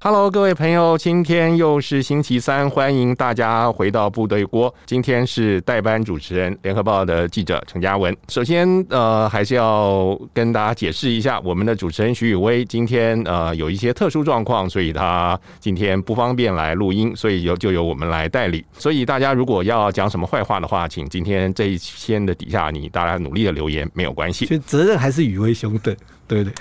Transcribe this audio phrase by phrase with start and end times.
[0.00, 4.72] Hello，各位朋友，今天又是星期三，欢迎大家回到部队锅。
[4.86, 8.16] 今天是代班主持人，联合报的记者陈嘉文。
[8.28, 18.64] 首先，呃，还是要跟大家解释一下，我们的主持人徐宇威今天呃有一些特殊状况，所以他今天不方便来录音，所以由就由我们来代理。
[18.74, 24.46] 所以大家如果要讲什么坏话的话，请今天这一篇的底下你大家努力的留言没有关系。
[24.46, 25.96] 其实责任还是宇威兄的。
[26.28, 26.52] 对对，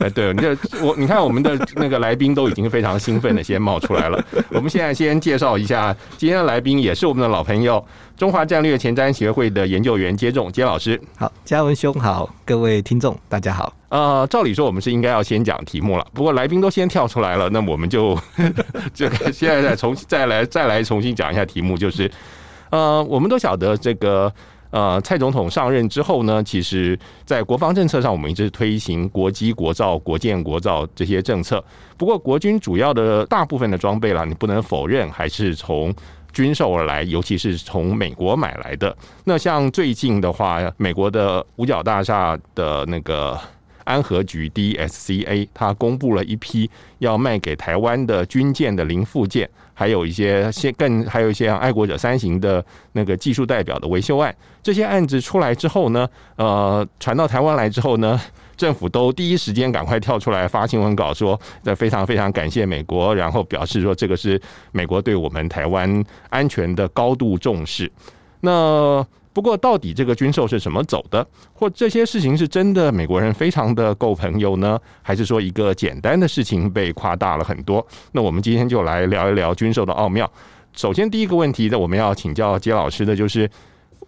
[0.00, 4.22] 哎，对，你这我你看我们的那个来宾都已经非常兴奋的先冒出来了。
[4.50, 7.82] 我们现在先介绍一下今天的来宾，也是我们的老朋友，
[8.16, 11.00] 中华战略前瞻协会的研究员接种接老师。
[11.16, 13.72] 好，嘉文兄好，各位听众大家好。
[13.90, 18.18] 呃，照理说我们是应该要先讲题目了，不过来宾都先跳出来了，那我们就
[18.92, 22.10] 这个现在再重再来再来重新讲一下题目，就是
[22.70, 24.32] 呃，我们都晓得这个。
[24.72, 31.62] 呃，蔡总统上任之后呢，其实，在国防政策上，我们一直推行国机国造、国建国造这些政策。
[31.96, 35.94] 不过，国军主要的大部分的装备啦，你不能否认，还是从
[36.32, 38.96] 军售而来，尤其是从美国买来的。
[39.24, 43.38] 那像最近的话，美国的五角大厦的那个
[43.84, 49.48] 安和局 DSCA，它公布了一批要卖给台湾的军舰的零附件。
[49.74, 58.20] 还有一些现更还有一些爱国者三型的那个技术代表的维修案，这些案子出来之后呢，呃，传到台湾来之后呢，
[58.56, 64.40] 政府都第一时间赶快跳出来发新闻稿说，这非常非常感谢美国，然后表示说这个是
[64.72, 67.90] 美国对我们台湾安全的高度重视。
[68.40, 69.04] 那。
[69.32, 71.26] 不过，到底这个军售是怎么走的？
[71.54, 74.78] 或这些事情是真的美国人非常的够朋友呢？
[75.00, 77.84] 还是说一个简单的事情被夸大了很多？
[78.12, 80.30] 那我们今天就来聊一聊军售的奥妙。
[80.74, 83.48] 首先，第一个问题呢，我们要请教杰老师的就是，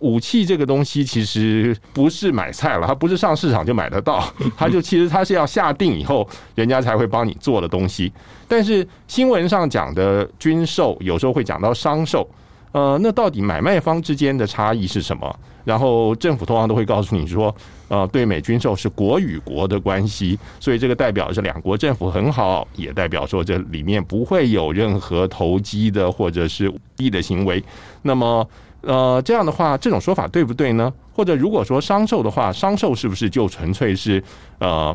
[0.00, 4.22] 武器这个东西其实不是买菜了，它不是上市场就买得到，
[4.58, 8.12] 它就其实它是要下定以后，人家才会帮你做的东西。
[8.46, 12.28] 但是新闻上讲的军售，有时候会讲到商售。
[12.74, 15.38] 呃，那到底买卖方之间的差异是什么？
[15.64, 17.54] 然后政府通常都会告诉你说，
[17.86, 27.62] 呃，对美军售是国与国的关系，所以这个代表着两国政府很好，也代表说这里面不会有任何投机的或者是舞弊的行为。
[28.02, 28.44] 那么，
[28.80, 30.92] 呃，这样的话，这种说法对不对呢？
[31.12, 34.20] 或者如果说商售的话，商售是不是就纯粹是
[34.58, 34.94] 呃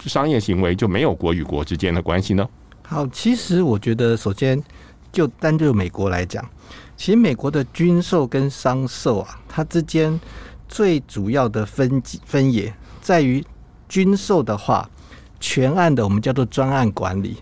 [0.00, 2.48] 商业行为，就没有国与国之间的关系呢？
[2.82, 4.58] 好，其实我觉得，首先
[5.12, 6.42] 就单就美国来讲。
[7.04, 10.18] 其实美国的军售跟商售啊，它之间
[10.66, 13.44] 最主要的分分野在于
[13.86, 14.88] 军售的话，
[15.38, 17.36] 全案的我们叫做专案管理，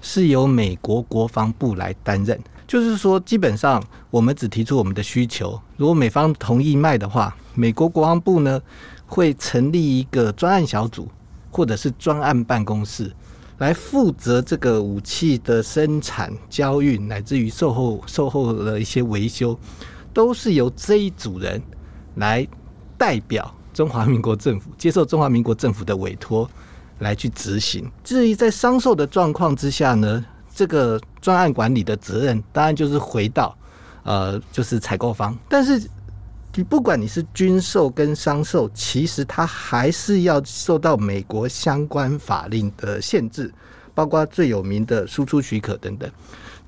[0.00, 2.40] 是由美国国防部来担任。
[2.68, 8.62] 就是说，基本上我们只提出我们的需求，如果美方同意卖的话，美国国防部呢
[9.04, 11.08] 会成立一个专案小组
[11.50, 13.12] 或者是专案办公室。
[13.58, 19.58] 来负责这个武器的生产、交运，乃至于售后、售后的一些维修，
[20.12, 21.60] 都是由这一组人
[22.14, 22.46] 来
[22.96, 26.48] 代表中华民国政府，接受中华民国政府的委托
[27.00, 27.90] 来去执行。
[28.04, 30.24] 至于在商售的状况之下呢，
[30.54, 33.56] 这个专案管理的责任当然就是回到
[34.04, 35.80] 呃，就是采购方，但是。
[36.54, 43.52] 你不管你是军售跟商售，其实它还是要受到美国相关法令的限制，
[43.94, 46.10] 包括最有名的输出许可等等。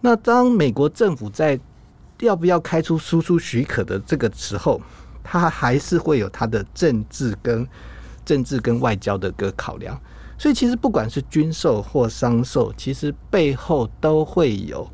[0.00, 1.58] 那当美国政府在
[2.20, 4.80] 要不要开出输出许可的这个时候，
[5.24, 7.66] 它还是会有它的政治跟
[8.24, 10.00] 政治跟外交的个考量。
[10.38, 14.88] 所以，其实不管是军售或商售，其实背后都会有。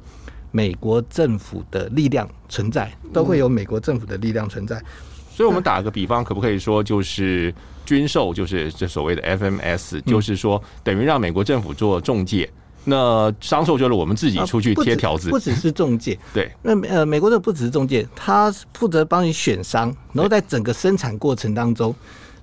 [0.51, 4.83] 美国政府的力量存在，都会有美国政府的力量存在。
[5.31, 12.51] 所以，我们打个比方，可不可以说，就是军售，就是这所谓的 FMS，就是说，等于让美国政府做中介，
[12.85, 16.19] 那商售就是我们自己出去贴条子，不只是中介。
[16.33, 21.95] 对，那呃，美国的不只是中介，他负责帮你选商，然后在整个生产过程当中，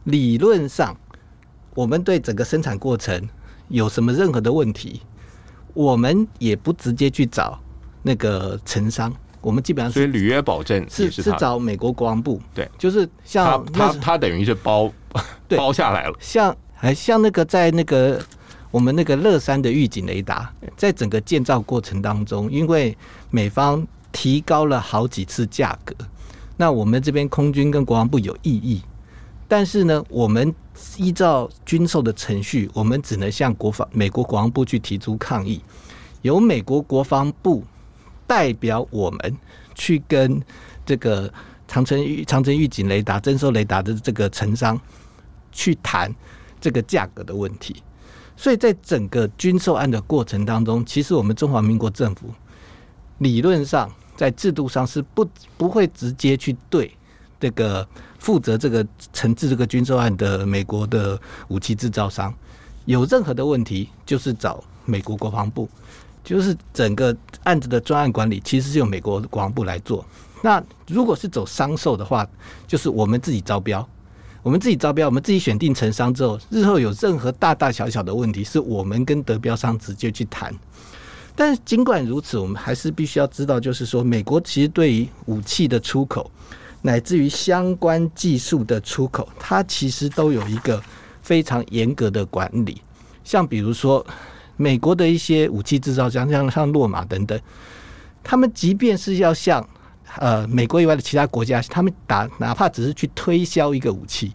[0.04, 0.96] 理论上，
[1.74, 3.28] 我们对整个生产过程
[3.70, 5.02] 有什么任何的问题，
[5.74, 7.60] 我们也不直接去找。
[8.04, 14.92] 那个承商，我们基本上是所以履约保证是是找美国国防部，对，就是像他他，他等于是包
[15.56, 18.22] 包下来了，像还像那个在那个
[18.72, 22.96] 我们那个乐山的预警雷达，在整个建造过程当中，因为
[23.30, 25.96] 美方提高了好几次价格，
[26.58, 28.82] 那我们这边空军跟国防部有异议，
[29.48, 30.54] 但是呢，我们
[30.98, 35.62] 依照军售的程序，我们只能向国防美国国防部去提出抗议，
[36.22, 37.64] 由美国国防部。
[38.28, 39.38] 代表我们
[39.76, 40.42] 去跟
[40.86, 41.32] 这个
[41.68, 44.80] 长城长城预警雷达、侦收雷达的这个城商
[45.52, 46.14] 去谈
[46.60, 47.82] 这个价格的问题。
[48.36, 52.34] 所以在整个军售案的过程当中，其实我们中华民国政府
[53.20, 56.92] 理论上在制度上是不不会直接去对
[57.40, 57.88] 这个
[58.18, 61.20] 负责这个惩治这个军售案的美国的
[61.50, 62.34] 武器制造商
[62.86, 65.70] 有任何的问题，就是找美国国防部，
[66.24, 70.06] 就是整个案子的专案管理其实是由美国国防部来做。
[70.42, 72.28] 那如果是走商售的话，
[72.68, 73.88] 就是我们自己招标。
[74.42, 80.54] 我们自己招标，我们自己选定成商之后，日后有任何大大小小的问题，是我们跟得标商直接去谈。
[81.34, 86.30] 但尽管如此，我们还是必须要知道，就是说，美国其实对于武器的出口，
[86.82, 90.84] 乃至于相关技术的出口，它其实都有一个
[91.22, 92.82] 非常严格的管理。
[93.24, 94.06] 像比如说，
[94.56, 97.40] 美国的一些武器制造商，像像洛马等等，
[98.24, 99.68] 他们即便是要向
[100.18, 104.32] 呃，美国以外的其他国家，他们打哪怕只是去推销一个武器，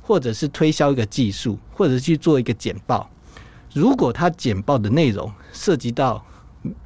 [0.00, 3.08] 或者是推销一个技术，或者是去做一个简报。
[3.74, 6.24] 如果他简报的内容涉及到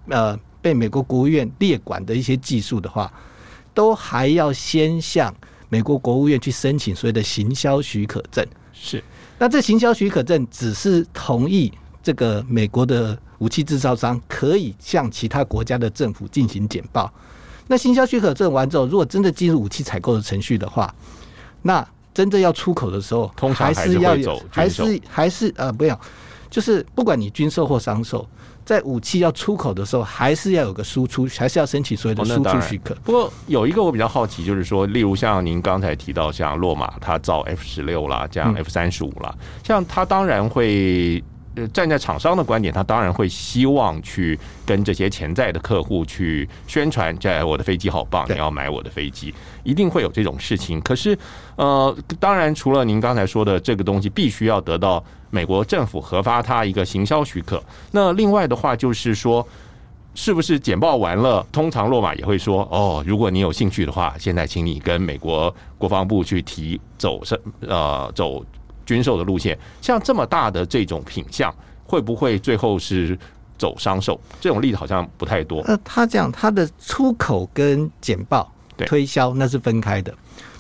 [0.08, 3.12] 呃被美国国务院列管的一些技术的话，
[3.72, 5.34] 都还要先向
[5.68, 8.44] 美国国务院去申请所谓的行销许可证。
[8.72, 9.02] 是，
[9.38, 11.72] 那这行销许可证只是同意
[12.04, 17.10] 这个美国的武器制造商可以向其他国家的政府进行简报。
[17.66, 20.94] 那行销许可证完之后，如果真的进入武器采购的程序的话，
[21.62, 25.98] 那真正要出口的时候，通常还是要有，还是还是呃，不要，
[26.50, 28.28] 就是不管你军售或商售，
[28.66, 32.94] 在武器要出口的时候，还是要有个输出，还是要申请所谓的输出许可。
[33.02, 41.24] 不过有一个我比较好奇，就是说，例如像您刚才提到，像洛马它造 F 十六啦，这样 F 三十五啦，像它当然会。
[41.56, 50.80] 呃，站在厂商的观点，他当然会希望去跟这些潜在的客户去宣传，在我的飞机好棒，你要买我的飞机，一定会有这种事情。
[50.80, 51.16] 可是，
[51.56, 57.62] 呃，当然除了您刚才说的这个东西，必须要得到美国政府核发它一个行销许可。
[57.92, 59.46] 那另外的话，就是说，
[60.14, 68.44] 是不是简报完了，通常洛马也会说，哦，如果你有兴趣的话，现在请你跟美国国防部去提走是呃走。
[68.84, 71.54] 军售的路线，像这么大的这种品相，
[71.86, 73.18] 会不会最后是
[73.58, 74.20] 走商售？
[74.40, 75.60] 这种例子好像不太多。
[75.62, 80.14] 呃，他讲他的出口跟简报推销那是分开的。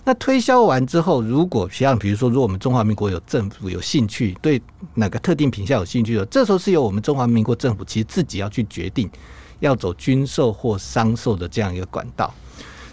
[0.06, 4.60] 那推销完之后，如果像比如说，如果我们中华民国有政府有兴趣对
[4.92, 9.10] 哪个特定品相有兴趣的，这时候是由我们中华民国政府其实自己要去决定
[9.60, 12.32] 要走军售或商售的这样一个管道。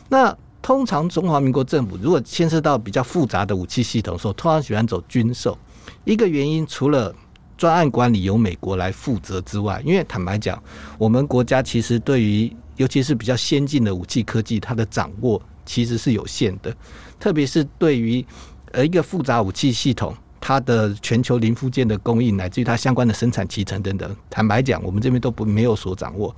[0.08, 5.58] 那通常中华民国政府如果牵涉到比较复杂的武器系统的时候，通常喜欢走军售。
[6.04, 7.14] 一个原因，除了
[7.58, 10.62] 专案管理由美国来负责之外，因为坦白讲，
[10.98, 16.76] 我们国家其实对于尤其是比较先进的武器科技，它的掌握其实是有限的。
[17.20, 18.26] 特别是对于
[18.72, 26.36] 呃一个复杂武器系统，它的全球零附件的供应，乃至于它相关的生产集成等等，坦白讲，我们这边都不没有所掌握。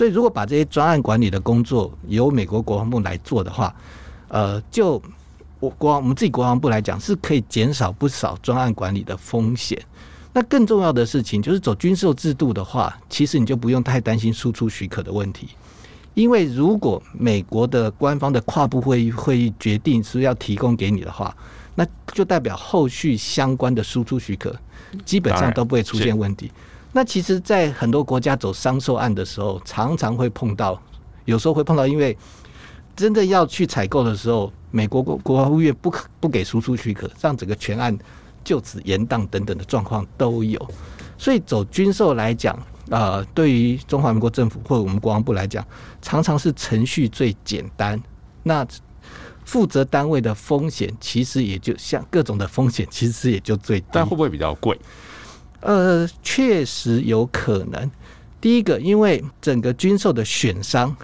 [0.00, 3.76] 所以，如果把这些专案管理的工作由美国国防部来做的话，
[4.28, 4.98] 呃，就
[5.58, 9.78] 我国我们自己国防部来讲，是可以减少不少专案管理的风险。
[10.32, 15.50] 那更重要的事情就是走军售制度的话，其实你就不用太担心输出许可的问题，
[16.14, 21.36] 因为如果美国的官方的跨部会议会议决定是要提供给你的话，
[21.74, 24.56] 那就代表后续相关的输出许可
[25.04, 26.50] 基本上都不会出现问题。
[26.92, 30.80] 那其实，在很多国家走商售案的时候，常常会碰到，
[31.24, 32.16] 有时候会碰到，因为
[32.96, 37.96] 真正要去采购的时候，美国国国务院不可不给输出许可，让整个全案
[38.42, 40.60] 就此延宕等等的状况都有。
[41.16, 45.64] 所以走军售来讲，呃，对于中华民国政府或者我们国防部来讲，
[46.02, 48.02] 常常是程序最简单。
[48.42, 48.66] 那
[49.44, 53.86] 负责单位的风险，其实也就像各种的风险，其实也就最低。
[53.92, 54.76] 但会不会比较贵？
[55.60, 57.90] 呃，确实有可能。
[58.40, 60.96] 第一个，因为整个军售的选商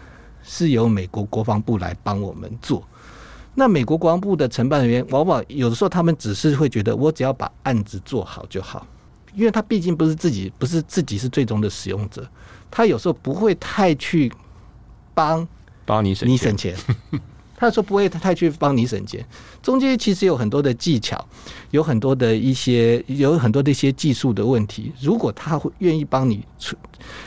[0.42, 2.82] 是由美国国防部来帮我们做。
[3.54, 8.86] 那美国国防部的承办人员，往往有的时候他们只是会觉得，我只要把案子做好就好，
[9.34, 12.26] 因为他毕竟不是自己，不是自己是最终的使用者，
[12.70, 14.30] 他有时候不会太去
[15.14, 15.46] 帮
[15.84, 16.76] 帮你省你省钱。
[17.56, 19.24] 他说不会太去帮你省钱，
[19.62, 21.26] 中间其实有很多的技巧，
[21.70, 24.92] 有很多的一些，有很多的一些技术的问题。
[25.00, 26.76] 如果他会愿意帮你出，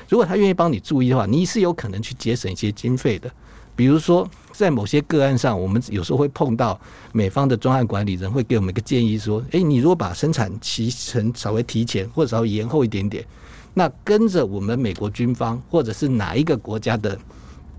[0.08, 3.30] 如果他愿意帮你注意的话，你是有可能去节省一些经费的。
[3.76, 6.80] 比如说，在某些个案上，我们有时候会碰到
[7.12, 13.26] 美方的专案管理人会给我们一个建议说：“诶，你如果把生产期程稍微提前或者稍微延后一点点，
[13.74, 17.18] 那跟着我们美国军方或者是哪一个国家的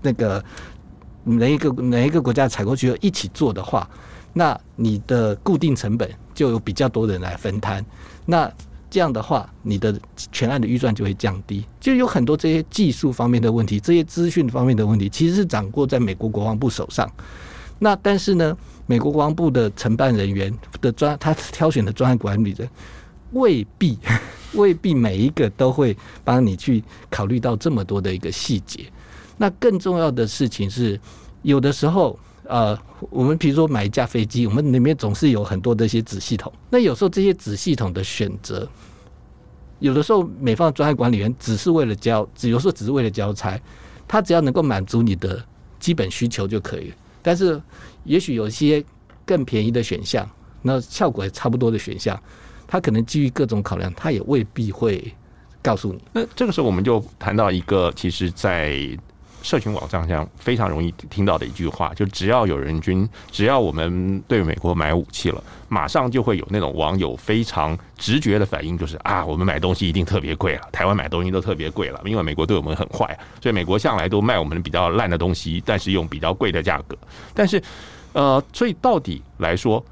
[0.01, 0.43] 那个。”
[1.23, 3.89] 哪一个哪一个国家采购需求一起做的话，
[4.33, 7.85] 那你的固定成本就有比较多人来分摊。
[8.25, 8.51] 那
[8.89, 9.97] 这样的话，你的
[10.31, 11.65] 全案的预算就会降低。
[11.79, 17.09] 就有很多这些技术方面的问题，这些资讯方面的问题，其实是掌握在美国国防部手上。
[17.79, 22.69] 那但是呢，美国国防部的承办人员的专，他挑选的专案管理人
[23.31, 23.97] 未必
[24.53, 28.85] 未必每一个都会帮你去考虑到这么多的一个细节。
[29.41, 30.99] 那更重要的事情是，
[31.41, 32.77] 有的时候，呃，
[33.09, 36.53] 我们比如说买一架飞机，我们里面总是有很多的一些子系统。
[36.69, 38.69] 那有时候这些子系统的选择，
[39.79, 43.59] 有的时候美方专案管理员只是为了交，只有时候只是为了交差，
[44.07, 45.43] 他只要能够满足你的
[45.79, 46.93] 基本需求就可以。
[47.23, 47.59] 但是，
[48.03, 48.85] 也许有一些
[49.25, 50.29] 更便宜的选项，
[50.61, 52.15] 那效果也差不多的选项，
[52.67, 55.11] 他可能基于各种考量，他也未必会
[55.63, 55.99] 告诉你。
[56.13, 58.95] 那这个时候，我们就谈到一个，其实，在。
[59.41, 76.97] 社群网站上非常容易听到的一句话，就只要有人均，只要我们对美国买武器了，马上就会有那种网友非常直觉的反应，就是啊，我们买东西一定特别贵了，台湾买东西都特别贵了，因为美国对我们很坏，所以美国向来都卖我们比较烂的东西，但是用比较贵的价格。
[77.33, 77.61] 但是，
[78.13, 79.83] 呃，所以到底来说，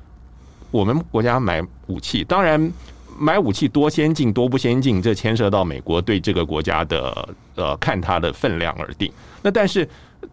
[0.71, 2.71] 我们国家买武器，当然。
[3.19, 9.11] 买武器多先进多不先进，这牵涉到美国对这个国家的呃看它的分量而定。
[9.41, 9.87] 那但是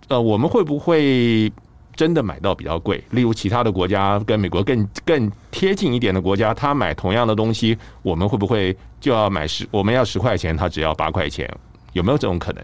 [0.09, 1.53] 呃，我们会不会
[1.95, 3.03] 真的买到比较贵？
[3.11, 9.67] 例如其他的国家跟美国更更贴近一点的国家，他买同样的东西，我们会不会就要买十？
[9.71, 11.53] 我们要十块钱，他只要八块钱，
[11.93, 12.63] 有没有这种可能？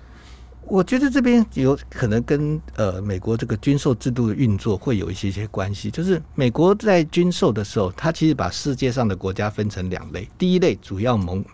[0.65, 5.91] 我觉得这边有可能跟呃美国这个军售制度的运作会有一些些关系。
[5.91, 11.45] 就是美国在军售的时候，它其实把世界上的国家分成两类，第一类主要盟，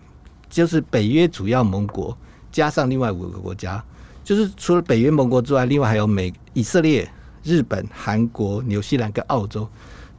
[0.49, 2.17] 就是北约主要盟国，
[2.53, 3.83] 加上另外五个国家，
[4.23, 7.11] 就是除了北约盟国之外，另外还有美、以色列、
[7.43, 9.69] 日本、韩国、纽西兰跟澳洲，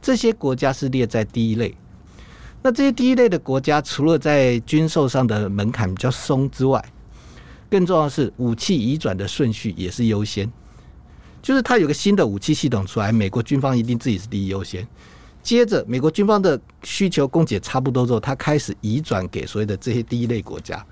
[0.02, 1.74] 这些国家是列在第一类。
[2.62, 6.84] 那这些第一类的国家，除了在军售上的门槛比较松之外，
[7.70, 10.50] 更重要的是，武器移转的顺序也是优先，
[11.40, 14.86] 就是他有个新的武器系统出来，美国军方一定自己是第一优先。
[15.42, 20.84] 接着，美国军方的需求供给差不多之后，他开始移转给所谓的这些第一类国家。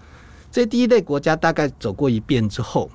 [0.51, 2.89] 这第一类国家大概走过一遍之后，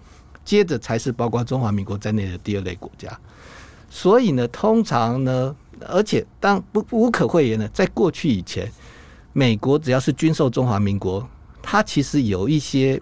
[0.45, 3.19] 接着才是包括中华民国在内的第二类国家。
[3.89, 8.71] 所以呢，通常呢，而且当不无可讳言的，在过去以前，
[9.33, 11.27] 美国只要是军售中华民国，
[11.61, 12.99] 它其实有一些。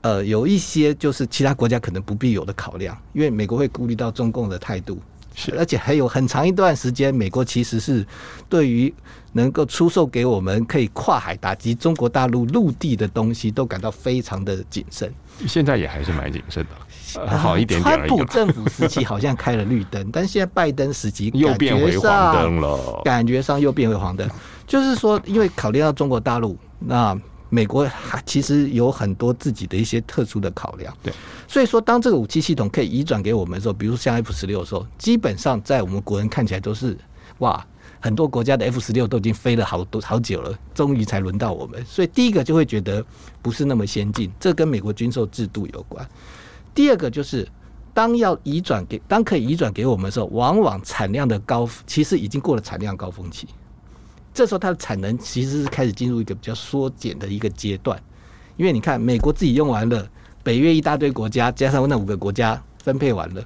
[0.00, 5.00] 呃，有一些就是其他国家可能不必有的考量，因为美国会顾虑到中共的态度，
[5.34, 8.06] 是，而且还有很长一段时间，美国其实是
[8.48, 8.94] 对于
[9.32, 15.12] 能够出售给我们可以跨海打击中国大陆陆地的东西，都感到非常的谨慎。
[15.46, 17.96] 现在也还是蛮谨慎的，呃、好一点点。
[17.96, 24.28] 川普政府时期好像开了绿灯，但现在拜登时期 又变回黄灯了，感觉上又变回黄灯。
[24.66, 27.18] 就是说，因为考虑到中国大陆那。
[27.50, 31.12] 美国还其实有很多自己的一些特殊的考量，对，
[31.46, 36.96] 所以说当这个武器系统可以移转给我们的时候，比如像 F 十六的时候，基本上在我们国人看起来都是
[37.38, 37.66] 哇，
[38.00, 43.04] 很多国家的 F 十六都已经飞了好多好久了，终于才轮到我们，所以第一个就会觉得
[43.40, 46.06] 不是那么先进，这跟美国军售制度有关。
[46.74, 47.48] 第二个就是
[47.94, 53.48] 当要移转给当可以移转给我们的时候，往往产量的高，其实已经过了产量高峰期。
[54.38, 58.00] 这时候它的产能其实是开始进入一个比较缩减的一个阶段，
[58.56, 60.08] 因为你看美国自己用完了，
[60.44, 63.44] 北约一大堆国家加上那五个国家分配完了，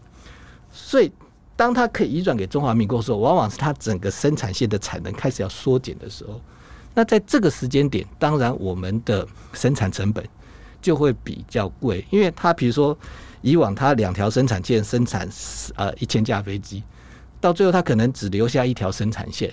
[0.70, 1.10] 所以
[1.56, 6.38] 当它可以移转给中华民国的时候，往往是它整个生产线的产能开始要缩减的时候。
[6.92, 10.22] 那在这个时间点，当然我们的生产成本
[10.82, 12.94] 就会比较贵，因为它比如说
[13.40, 15.26] 以往它两条生产线生产
[15.76, 16.82] 呃一千架飞机，
[17.40, 19.50] 到最后它可能只留下一条生产线。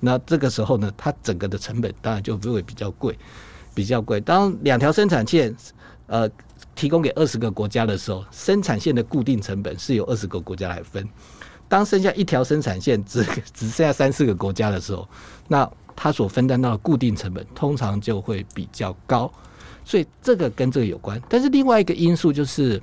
[0.00, 3.16] 那这个时候呢，它整个的成本当然就会比较贵，
[3.74, 4.20] 比较贵。
[4.20, 5.54] 当两条生产线
[6.06, 6.28] 呃
[6.74, 11.06] 提供给二十个国家的时候，生产线的固定成本是由二十个国家来分。
[11.68, 15.08] 当剩下一条生产线只只剩下三四个国家的时候，
[15.48, 19.30] 那它所分担到的固定成本通常就会比较高。
[19.84, 21.20] 所以这个跟这个有关。
[21.28, 22.80] 但是另外一个因素就是。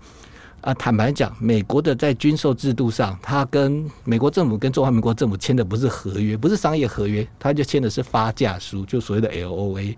[0.61, 9.95] 啊，坦白讲，美国的在军售制度上，它跟美国政府跟中华民国政府签的不是合约，不是商业合约，它就签的是发价书，就所谓的 LOA。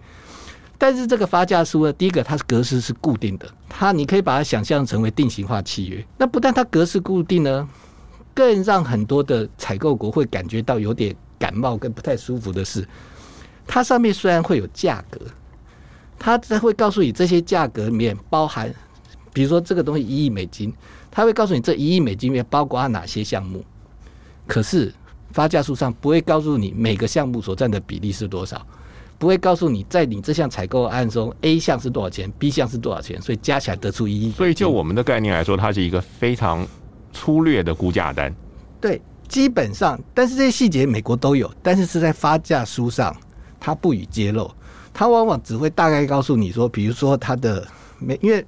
[0.77, 6.05] 但是这个发价书呢，第一个它是格式是固定的，它你可以把它想象成为定型化契约。
[6.17, 7.67] 那不但它格式固定呢，
[8.33, 12.87] 更让很多的采购国会感觉到有点感冒跟不太舒服的是，
[13.65, 15.19] 它上面虽然会有价格，
[16.19, 18.71] 它才会告诉你这些价格里面包含。
[19.33, 20.73] 比如说这个东西一亿美金，
[21.11, 23.63] 他会告诉你这一亿美金里面包括哪些项目，
[24.47, 24.93] 可是
[25.31, 28.65] 发价书上不会告诉你每个项目所占的比例是多少，
[29.17, 34.31] 不会告诉你在你这项采购案中 A 项是多少钱，B 项是多少钱，所以加起来得出一亿。
[34.31, 36.65] 所以就我们的概念来说，它是一个非常
[37.13, 38.33] 粗略的估价单。
[38.81, 43.15] 对，基本上，但是这些细节美国都有，但是是在发价书上，
[43.59, 44.49] 它不予揭露。
[44.91, 47.65] 它往往只会大概告诉你说，比如说它的
[47.99, 48.43] 美，因为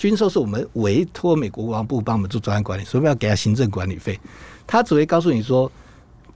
[0.00, 4.18] 军售是我们委托美国国防部帮我们做专案管理，所以我们要给他行政管理费。
[4.66, 5.70] 他只会告诉你说，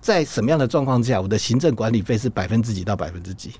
[0.02, 3.52] 在什么样的状况之下，我的行政管理费是百分之几到百分之几，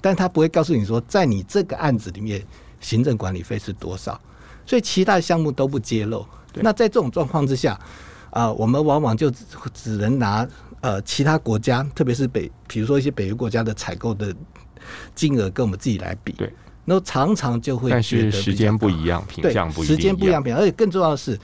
[0.00, 2.40] 但他不会告诉你说，在你这个案子里面，
[2.78, 4.20] 行政管理费是多少。
[4.64, 6.24] 所以其他的项目都不揭露。
[6.54, 7.72] 那在这种状况之下，
[8.30, 10.46] 啊、呃，我们往往就只只能拿
[10.82, 14.32] 呃其他国家，特别是北，比如说一些北约国家的采购的。
[15.14, 16.50] 金额跟我们自己来比，对，
[16.90, 21.38] 那常常就会，但是时间不一样，品相不一样，时间不一样，品，而且更重要的是，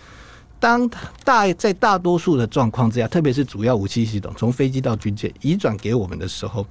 [0.59, 0.89] 当
[1.23, 6.67] 大在大多数的状况之下，特别是主要武器系统从飞机到军舰移转给我们的时候，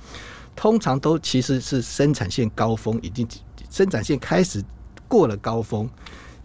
[0.56, 3.27] 通常都其实是生产线高峰已经
[3.70, 4.63] 生产线开始
[5.08, 5.88] 过了高峰，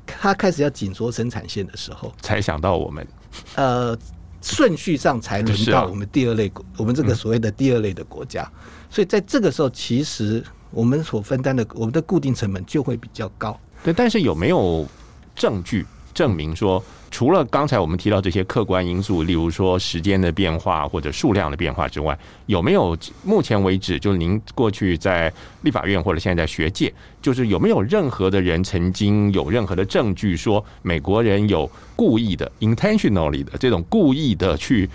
[0.07, 3.09] 它开始要紧缩生产线的时候，才想到我们，
[3.55, 3.97] 呃，
[4.43, 8.47] 顺序上才轮 到我们第二类国，我们这个所谓的第二类的国家。
[8.91, 13.59] 所以在这个时候，其实我们所分担的我们的固定成本就会比较高。
[13.83, 14.87] 对，但是有没有
[15.35, 25.33] 证据证明说，除了刚才我们提到这些客观因素，例如说时间的变化或者数量的变化之外，有没有目前为止，就是您过去在
[25.63, 34.89] 立法院或者现在在学界，就是有没有任何的人曾经有任何的证据说，美国人有故意的 intentionally 的这种故意的去。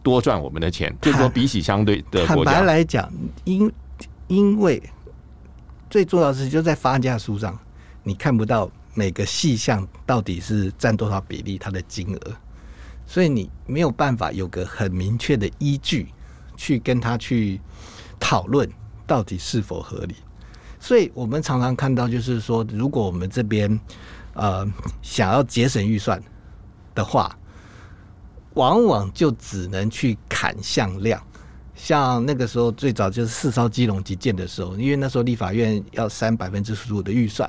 [0.00, 3.12] 多赚我们的钱，就是说比起相对的国家，坦白来讲，
[3.44, 3.70] 因
[4.28, 4.80] 因为
[5.90, 7.58] 最重要的是就在发价书上，
[8.02, 12.36] 你看不到每个细项到底是占多少比例，它的金额，
[13.06, 16.08] 所以你没有办法有个很明确的依据
[16.56, 17.60] 去跟他去
[18.20, 18.68] 讨论
[19.06, 20.14] 到底是否合理。
[20.78, 23.80] 所以我们常常看到，就是说，如果我们这边
[24.34, 24.66] 呃
[25.02, 26.22] 想要节省预算
[26.94, 27.34] 的话。
[28.54, 31.22] 往往就只能去砍项量，
[31.78, 37.48] 像那个时候最早就是四艘基隆级建的时候，因为那时候立法院要删百分之十五的预算，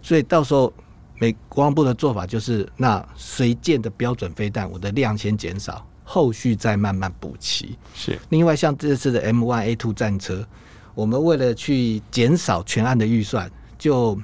[0.00, 0.72] 所以到时候
[1.18, 7.76] 美国防部的做法就是，那随舰的标准飞弹，我的量先减少，后续再慢慢补齐。
[7.92, 8.18] 是。
[8.28, 10.46] 另外像这次的 M1A2 战车，
[10.94, 14.18] 我们为了去减少全案的预算，就。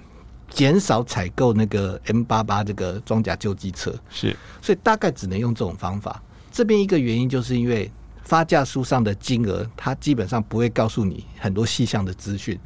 [0.55, 6.22] 减少采购那个 M 八八这个装甲救济车，是，所以大概只能用这种方法。
[6.50, 7.90] 这边一个原因就是因为
[8.32, 12.58] 发价书上的金额，它基本上不会告诉你很多细项的资讯，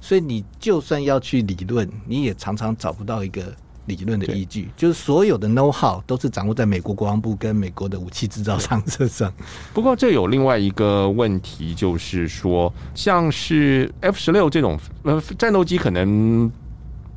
[0.00, 3.52] 所以你就算要去理论，你也常常找不到一个
[3.86, 4.68] 理论的依据。
[4.76, 9.32] 就是所有的 know how 都是掌握在美国国防部跟美国的武器制造商身上。
[9.74, 16.48] 不过这有另外一个问题，就是说，像是 F 十六这种呃战斗机可能。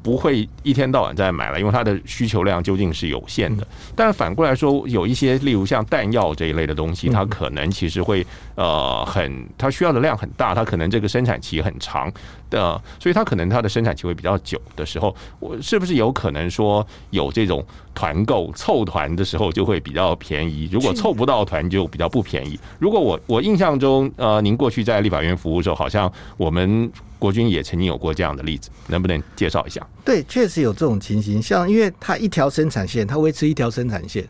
[0.03, 3.65] 不会一天到晚在买了，因为它的需求量究竟是有限的。
[3.95, 12.11] 但反过来说，有一些例如像弹药这一类的东西，它可能其实会呃很，它需要的量很大，它可能这个生产期很长
[12.49, 20.67] 的，所以它可能它的生产期会比较久的时候，我是不是有可能说有这种团购凑团的时候就会比较便宜？
[20.71, 22.59] 如果凑不到团就比较不便宜。
[22.79, 26.91] 如果我我印象中，呃，您过去在立法院服务的时候，好像我们。
[27.21, 29.87] 国军也曾经有过这样的例子，能不能介绍一下？
[30.03, 31.39] 对，确实有这种情形。
[31.39, 34.27] 像因为它一条生产线，它维持一条生产线，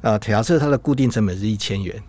[0.00, 2.02] 呃，假设它的固定成本是一千元。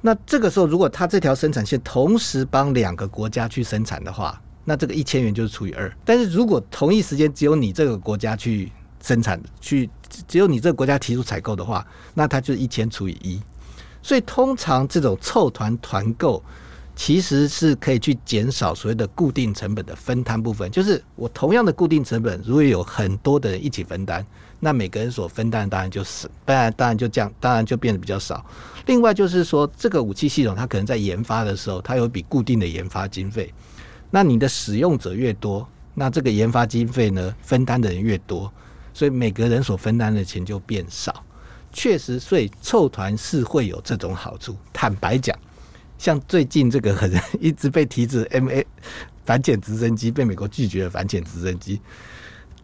[0.00, 5.94] 那这个时候，如果它这条生产线同时帮两个国家去生产的话，那这个一千元就是除以二。
[6.06, 9.90] 但是如果同一时间只有你这个国家去生产，去
[10.26, 13.38] 只有你这个国家提出采购的话，那它就是一千除以一。
[14.02, 16.42] 所以通常这种凑团团购。
[17.02, 24.24] 其实是可以去减少所谓的固定成本的分摊部分，就是我同样的固定成本，如果有很多的人一起分担，
[24.58, 28.44] 那每个人所分担当然就是，当然当然就这样，当然就变得比较少。
[28.84, 33.50] 另外就是说，这个武器系统它可能在研发的时候，它有一笔固定的研发经费，
[34.10, 38.52] 那你的使用者越多，那这个研发经费呢，分担的人越多，
[38.92, 41.24] 所以每个人所分担的钱就变少。
[41.72, 44.54] 确实，所以凑团是会有这种好处。
[44.70, 45.34] 坦白讲。
[46.00, 48.66] 像最近这个很 一直被提着 M A
[49.26, 51.78] 反潜直升机被美国拒绝的反潜直升机，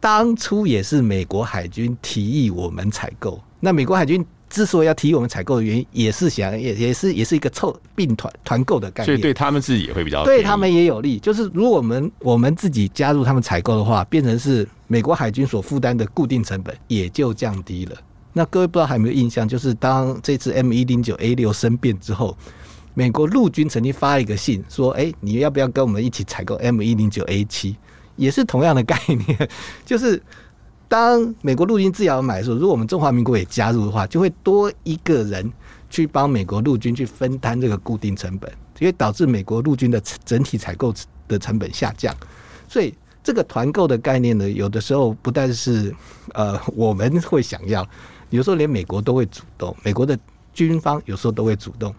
[0.01, 3.39] 当初也是美国海军提议我们采购。
[3.61, 11.19] 那美国海军之所以要提议我们采购的原因，也是想也也是也是一个凑并团团购的概念，所以对他们自己也会比较对他们也有利。
[11.19, 17.97] 就是如果我们我们自己加入他们采购的话，变成是美国海军所负担的固定成本也就降低了。
[18.33, 19.47] 那各位不知道还有没有印象？
[19.47, 22.37] 就是当这次 M 一零九 A 六生变之后，
[22.99, 27.77] 美国陆军曾经发一个信说：“哎、你要不要跟我们一起采购 M 一零九 A 七？
[28.17, 29.49] 也是同样的概念，
[29.85, 30.21] 就是
[30.89, 35.53] 当美国陆军自要买的时候，如果我们中华民国也加入的话，就会多一个人
[35.91, 40.95] 去帮美国陆军去分担这个固定成本，就会导致美国陆军的整体采购
[41.29, 42.17] 的成本下降。
[42.67, 45.95] 所以这个团购的概念呢，有的时候不但是
[46.33, 47.87] 呃我们会想要，
[48.31, 50.19] 有时候连美国都会主动，美国的
[50.55, 51.95] 军方有时候都会主动。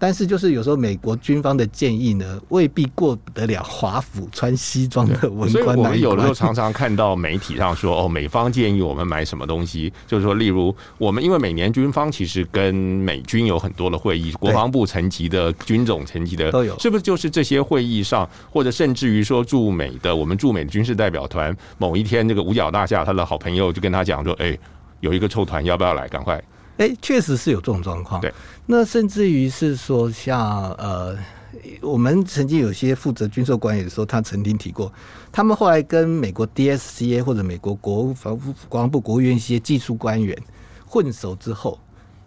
[0.00, 5.50] 但是，就是有时候美国军方的建议呢，未必过得了华府穿西装的文官。
[5.50, 24.56] 所以我们有时候常常看到媒体上说，哦，美方建议我们买什么东西，就是说，例如我们因为每年军方其实跟美军有很多的会议，国防部层级的、军种层级的都有，是不是就是这些会议上，或者甚至于说驻美的我们驻美的军事代表团，某一天这个五角大厦，他的好朋友就跟他讲说，哎，
[25.00, 26.08] 有一个臭团，要不要来？
[26.08, 26.42] 赶快。
[26.78, 28.18] 哎，确实是有这种状况。
[28.22, 28.32] 对，
[28.72, 31.18] 那甚至于是说像，像呃，
[31.82, 34.92] 我们曾经有些负责军售官员的时候，他曾经提过，
[35.32, 40.40] 他们后来跟美国 DSCA 或者美国国防部、国防部国务院一些技术官员
[40.86, 41.80] 混熟之后，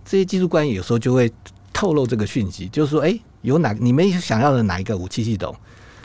[0.04, 1.32] 这些技术官员有时候就会
[1.72, 5.56] 透露这个讯息，就是说，哎，有哪你们想要的哪一个武器系统，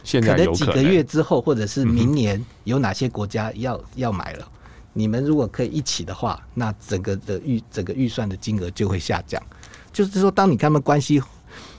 [0.04, 4.48] 现在可能几个月之后，或者是明年，有哪些国家要、嗯、要买了。
[4.92, 9.42] 你们如果可以一起的话，那整个的预整个预算的金额就会下降。
[10.04, 11.20] 就是说，当你跟他们关系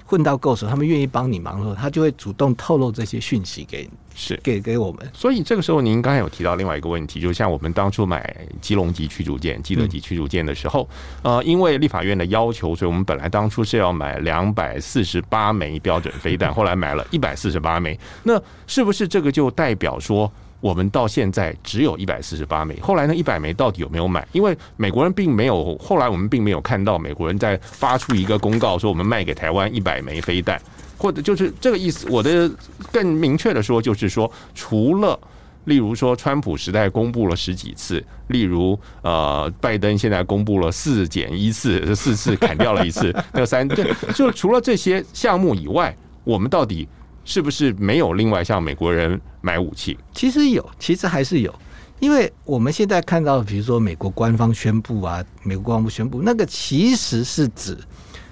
[0.06, 5.10] 混到够时，他们愿意帮你忙的时候，他就会主动透露这些讯息给是给给我们。
[5.14, 10.88] 所以这个时候，您刚才有提到另外一个问题，就像我们当初买基隆级驱逐舰、基德级驱逐舰的时候，
[11.22, 17.98] 嗯、呃，因为立法院的要求，所以我们本来当初是要买两百四十八枚标准飞弹，后来买了一百四十八枚。
[18.24, 20.30] 那是不是这个就代表说？
[20.62, 24.28] 我们到现在只有一百四十八枚，后来呢，一百枚到底有没有买？
[24.34, 30.62] 因为美国人并没有，后来我们并没有看到美国人在发出一个公告说我们卖给台湾一百枚飞弹，
[30.98, 32.08] 或者就是这个意思。
[32.10, 32.52] 我的
[32.92, 35.18] 更明确的说，就是说，除了
[35.64, 45.96] 例如说川普时代公布了十几次，例如呃拜登现在公布了四减一次，四次砍掉了一次， 那个三，对，就除了这些项目以外，
[46.26, 46.86] 我们到底？
[47.30, 49.96] 是不是没有另外向美国人买武器？
[50.16, 51.54] 其实有，其实还是有，
[52.00, 57.78] 因为我们现在看到，比如说美国官方宣布啊，美国国防部宣布，那个其实是指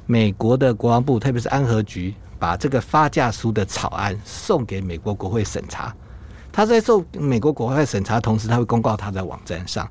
[0.07, 5.95] 美国的国防部，特别是安和局，把这个发价书的草案送给美国国会审查。
[6.51, 9.87] 他在受美国国会审查同时，他会公告他在网站上。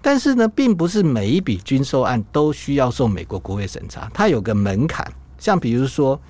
[0.00, 5.06] 但是呢，并不是每一笔军售案都需要受美国国会审查，它有个门槛，
[5.38, 6.20] 像比如说。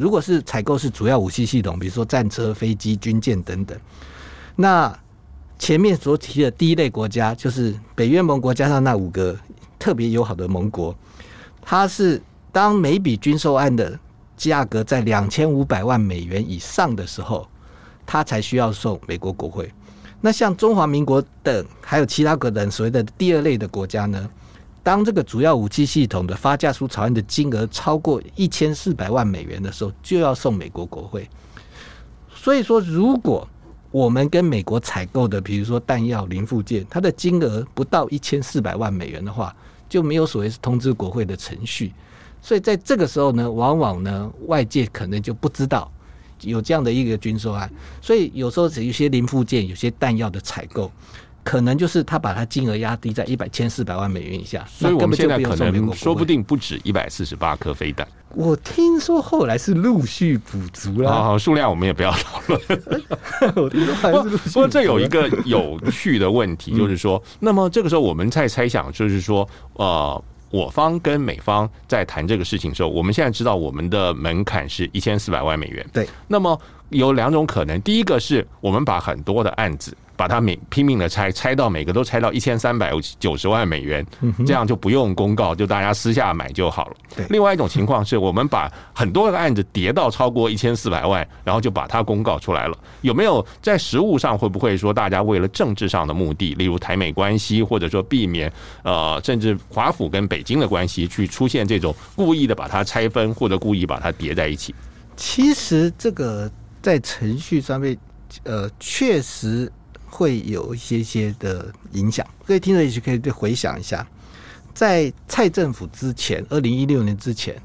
[0.00, 3.78] 如果是采购是主要武器系统，比如说战车、飞机、军舰等等，
[4.56, 4.98] 那
[5.58, 9.38] 前面所提的第一类国家，就是北约盟国加上那五个
[9.78, 10.96] 特别友好的盟国，
[11.60, 12.18] 它是
[12.50, 14.00] 当每笔军售案的
[14.38, 17.46] 价格在两千五百万美元以上的时候，
[18.06, 19.70] 它才需要送美国国会。
[20.22, 24.30] 那像中华民国等还有其他国等所谓的第二类的国家呢？
[24.82, 31.28] 当这个主要武器系统的发价书草案的金额超过一千四百万美元的时候，就要送美国国会。
[32.34, 33.46] 所以说，如果
[33.90, 39.54] 我们跟美国采购的，比如说弹药、零附件，它的金额不到一千四百万美元的话，
[39.88, 41.92] 就没有所谓是通知国会的程序。
[42.40, 45.92] 所以在这个时候呢，往往呢，外界可能就不知道
[46.40, 47.70] 有这样的一个军售案。
[48.00, 50.90] 所以有时候有一些零附件、有些弹药的采购。
[51.42, 58.06] 可能就是他把他金额压低在一百千四百万美元以下，所以我们现在可能说不定不止一百四十八颗飞弹。
[58.34, 62.60] 我听说后来是陆续补足了，好，数量我们也不要讨论。
[63.56, 64.50] 我听说还是陆续。
[64.50, 75.84] 不过这有一个有趣的问题， 就是说，那么这个时候我们在猜想，就是说，呃，我方跟美方在谈这个事情的时候，我们现在知道我们的门槛是一千四百万美元。
[75.92, 76.56] 对，那么
[76.90, 79.96] 有两种可能，第一个是我们把很多的案子。
[80.16, 84.04] 把它每拼命的拆，拆到每个都拆到一千三百九十万美元，
[84.46, 87.26] 这样就不用公告，就大家私下买就好了。
[87.30, 92.76] 另外一种情况是我们把很多个案子叠到超过一千四百万，然后就把它公告出来了。
[93.00, 104.74] 有没有在实务上会不会说大家为了政治上的目的，例如台美关系，或者说避免呃甚至华府跟北京的关系，去出现这种故意的把它拆分，或者故意把它叠在一起？
[105.16, 106.50] 其实这个
[106.82, 107.96] 在程序上面，
[108.44, 109.70] 呃，确实。
[110.12, 114.04] 会有一些些的影响，各位听众也许可以回想一下，
[114.74, 117.56] 在蔡政府之前，二零一六年之前，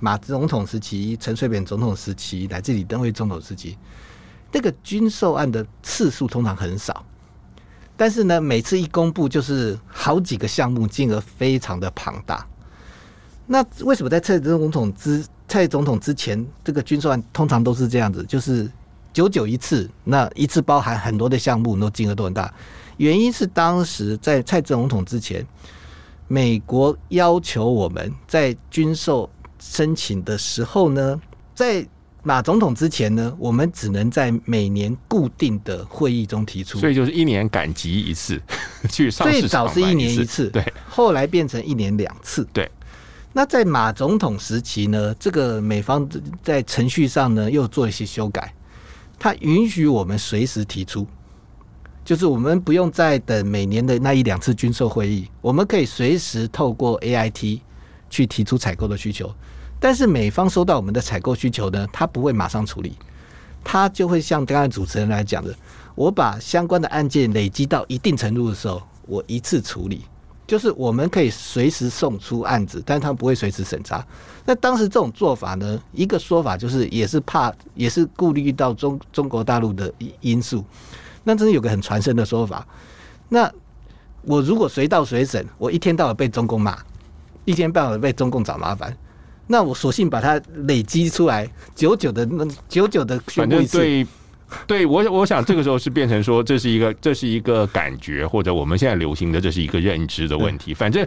[0.00, 3.76] 马总统时期、陈水扁总统时期，乃至李登辉总统时期，
[4.50, 7.04] 那个军售案的次数通常很少。
[7.94, 12.44] 但是呢，每次一公布就是好几个项目，金额非常的庞大。
[13.46, 18.70] 那为什么在蔡总统之蔡总统之前，这个军售案通常都是这样子，就是
[19.12, 22.52] 九九一次，那一次包含很多的项目，那金额都很大。
[22.96, 25.46] 原因是当时在蔡总统之前，
[26.28, 29.30] 美国要求我们在军售
[29.60, 31.20] 申请的时候呢，
[31.54, 31.86] 在
[32.22, 38.40] 马总统之前呢，我们只能在每年固定的会议中提出，所以就是一年赶集一次
[38.90, 39.40] 去上市。
[39.40, 42.68] 最早是一年一次，对，后来变成一年两次，对。
[43.36, 46.08] 那在马总统时期呢，这个美方
[46.42, 48.54] 在程序上呢又做一些修改，
[49.18, 51.06] 他允许我们随时提出。
[52.02, 57.60] 就是我们不用再等每年的那一两次军售会议，我们可以随时透过 AIT
[58.08, 59.30] 去提出采购的需求。
[59.78, 62.96] 但是美方收到我们的采购需求呢，他不会马上处理，
[63.62, 65.54] 他就会像刚才主持人来讲的，
[65.94, 70.06] 我把相关的案件累积到一定程度的时候，我一次处理。
[70.46, 74.06] 就是我们可以随时送出案子，但他不会随时审查。
[74.44, 80.64] 那当时这种做法呢，一个说法就是也是怕，也是顾虑到中中国大陆的因素。
[81.24, 82.64] 那真的有个很传神的说法，
[83.28, 83.50] 那
[84.22, 86.78] 我如果随到随审，我一天到晚被中共骂，
[87.44, 88.96] 一天到晚被中共找麻烦，
[89.48, 94.06] 那我索性把它累积出来，久久的那久久的宣布一次。
[94.66, 100.72] 对我我想这个时候是变成说，这是一个这是一个感觉，或者我们现在流行的这是一个认知的问题。
[100.72, 101.06] 反正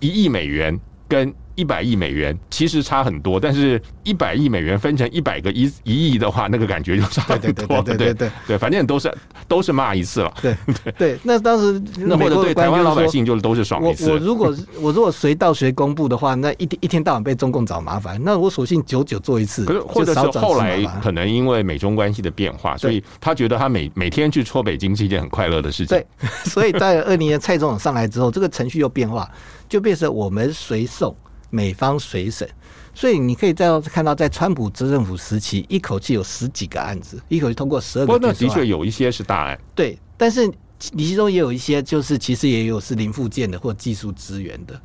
[0.00, 0.78] 一亿美元
[1.12, 1.34] 跟。
[1.54, 7.82] 一百亿美元其实差很多，但是一百亿美元分成一百个一一亿的话，那个感觉就差很多。
[7.82, 9.14] 对对对对反正都是
[9.46, 10.32] 都是骂一次了。
[10.40, 14.08] 对 对对，那当时那或者对台湾老百姓就都是爽一次。
[14.08, 19.66] 我我如果我如果随到随公布的话，那一天一天到晚被中共找麻烦，那我索性久久做一次。
[19.66, 25.98] 可是或者是后来可能因为美中关系的变化，所以他觉得他每每天去戳北京是一件很快乐的事情。
[25.98, 26.06] 对，
[26.46, 29.30] 所以在二零年蔡总统上来之后，这个程序又变化，
[29.72, 31.16] 就变成我们随送。
[31.54, 32.48] 美方随审，
[32.94, 38.06] 所以你可以再看到，在川普执政府时期，一口气有十几个案子，一口气通过十二个。
[38.06, 40.50] 不过那的确有一些是大案，对，但是
[40.92, 44.80] 你其中也有一些，就是其实也有是零附件的或技术支援的。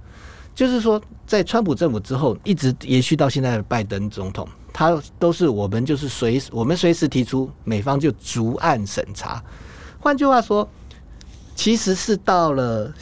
[0.54, 9.42] 就是说，在川普政府之后，一直延续到现在的拜登总统，他都是我们就是随我们随时提出，美方就逐案审查。
[10.02, 10.70] 换句话说，
[11.56, 12.94] 其实是到了。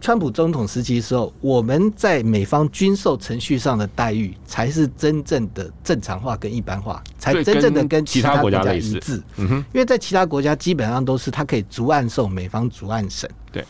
[0.00, 9.22] 川普总统时期的时候，我们在美方军售程序上的待遇才是真正的正常化跟一般化，才真正的跟其他国家一致。
[9.36, 13.30] 嗯哼，因为在其他国家基本上都是他可以逐案售，美方逐案审。
[13.52, 13.62] 对，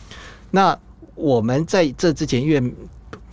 [0.49, 0.77] 那
[1.15, 2.73] 我们在这之前，因为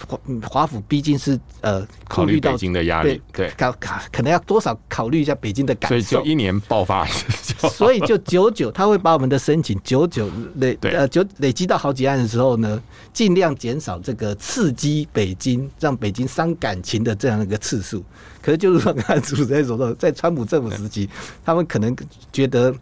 [0.06, 12.80] 华华府毕竟是呃考虑到北京的压力，对，考考可能要多少考虑一下北京的感受，所以就一年爆发 一次，所以就九九他会把我们的申请九九累呃九累积到好几案的时候呢，
[13.12, 18.04] 尽量减少这个刺激北京让北京伤感情的这样一个次数。
[18.40, 21.08] 可是就是说，刚才主持人所说，在川普政府时期，
[21.44, 21.94] 他们可能
[22.32, 22.74] 觉得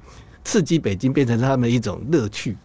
[0.44, 2.56] 刺激北京变成他们一种乐趣，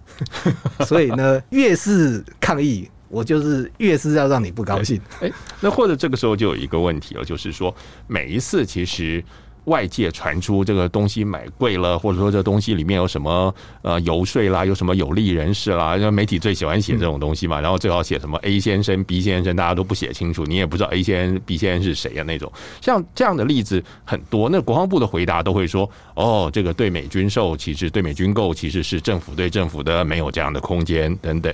[0.86, 2.90] 所以呢，越是抗议。
[3.12, 7.76] 我就是越是要让你不高兴，哎，那或者这个时候就有一个问题了，就是说
[8.08, 9.24] 每一次其实
[9.66, 24.50] 外界传出这个东西买贵了，或者说这东西里面有什么呃游说啦，有什么有利人士啦，因为媒体最喜欢写这种东西嘛，然后最好写什么 A 先生、B 先生，大家都不写清楚，你也不知道 A 先生、B 先生是谁啊那种，像这样的例子很多。
[24.50, 31.54] 那国防部的回答都会说，哦，这个对美军售其实对美军购其实是政府对政府的，没有这样的空间等等。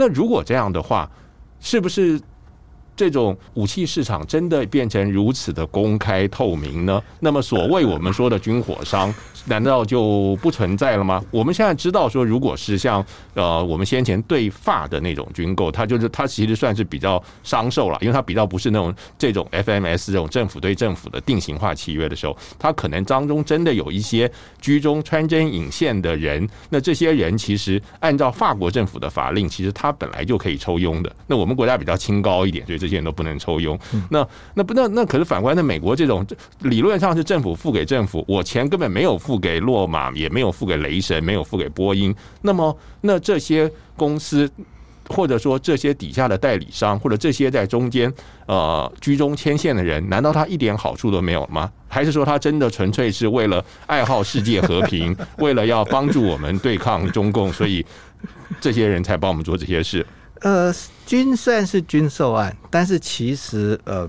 [0.00, 1.10] 那如果这样的话，
[1.60, 2.18] 是不是
[3.00, 7.02] 这种武器市场真的变成如此的公开透明呢？
[7.20, 9.14] 那么，所谓我们说的军火商。
[9.46, 11.24] 难道就不存在了吗？
[11.30, 26.46] 我们现在知道说，如果是像呃我们先前对法的那种军购，它就是它其实算是比较商售了，因为它比较不是那种这种 FMS 这种政府对政府的定型化契约的时候，它可能当中真的有一些居中穿针引线的人。
[26.68, 31.10] 那这些人其实按照法国政府的法令，其实他本来就可以抽佣的。
[31.26, 33.78] 那我们国家比较清高一点，所以这些人都不能抽佣。
[34.10, 36.26] 那那不那那可是反观在美国这种
[36.58, 39.30] 理论上是政府付给政府，我钱根本没有付。
[39.30, 42.12] 付给洛马，也没有付给雷神，没有付给波音。
[42.42, 44.50] 那么，那这些公司，
[45.06, 48.12] 或者说这些底下的代理商，或者这些在中间
[48.46, 51.70] 呃居中牵线的人，难道他一点好处都没有吗？
[51.86, 57.86] 还是说他真的纯粹是为了爱好世界和平， 为了要帮助我们对抗中共，所以
[58.60, 60.04] 这些人才帮我们做这些事？
[60.40, 60.74] 呃，
[61.06, 63.80] 军虽然是军售案，但是其实。
[63.84, 64.08] 呃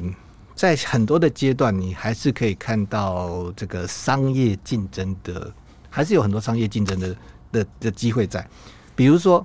[0.54, 5.52] 在很多的阶段，你还是可以看到这个商业竞争的，
[5.90, 7.16] 还是有很多商业竞争的
[7.52, 8.48] 的的机会在。
[8.96, 9.44] 比如说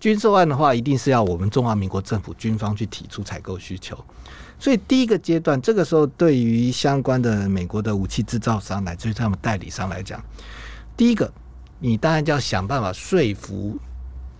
[0.00, 3.96] 军售案的话，一定是要我们中华民国政府军方去提出采购需求。
[4.58, 10.20] 所以第一个阶段，这个时候对于相关的美国的武器制造商乃至于他们代理商来讲，
[10.96, 11.32] 第一个，
[11.78, 13.78] 你当然就要想办法说服，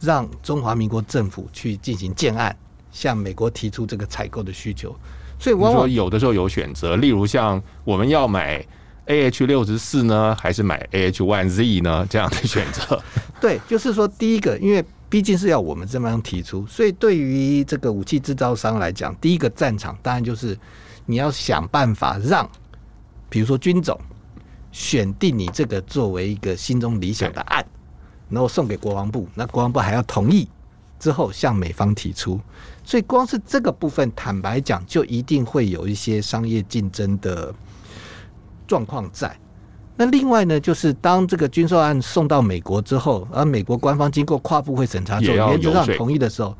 [0.00, 2.56] 让中华民国政府去进行建案，
[2.90, 4.94] 向美国提出这个采购的需求。
[5.38, 8.64] 所以往往有的时候有选择，例如像我们要买
[9.06, 12.06] AH 六十四呢，还是买 AH one Z 呢？
[12.08, 13.02] 这样的选择。
[13.40, 14.84] 对，就是说第一个，因为。
[15.08, 20.58] 毕竟是要我们这么样提出，所以对于这个武器制造商来讲，第一个战场当然就是
[21.06, 22.46] 你要想办法让，
[23.30, 23.96] 比如说军种
[24.72, 27.64] 选定你这个作为一个心中理想的案，
[28.28, 30.48] 然后送给国防部，那国防部还要同意
[30.98, 32.40] 之后向美方提出，
[32.84, 37.54] 所以光是这个部分，坦白讲，就一定会有一些商业竞争的
[38.66, 39.36] 状况在。
[39.98, 46.54] 那另外呢，就是当这个军售案送到美国之后，而美国官方经过跨部会审查之后，原则上同意的时候，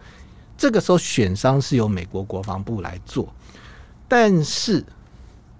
[0.57, 3.29] 这个时候选商是由美国国防部来做。
[4.09, 4.83] 但是，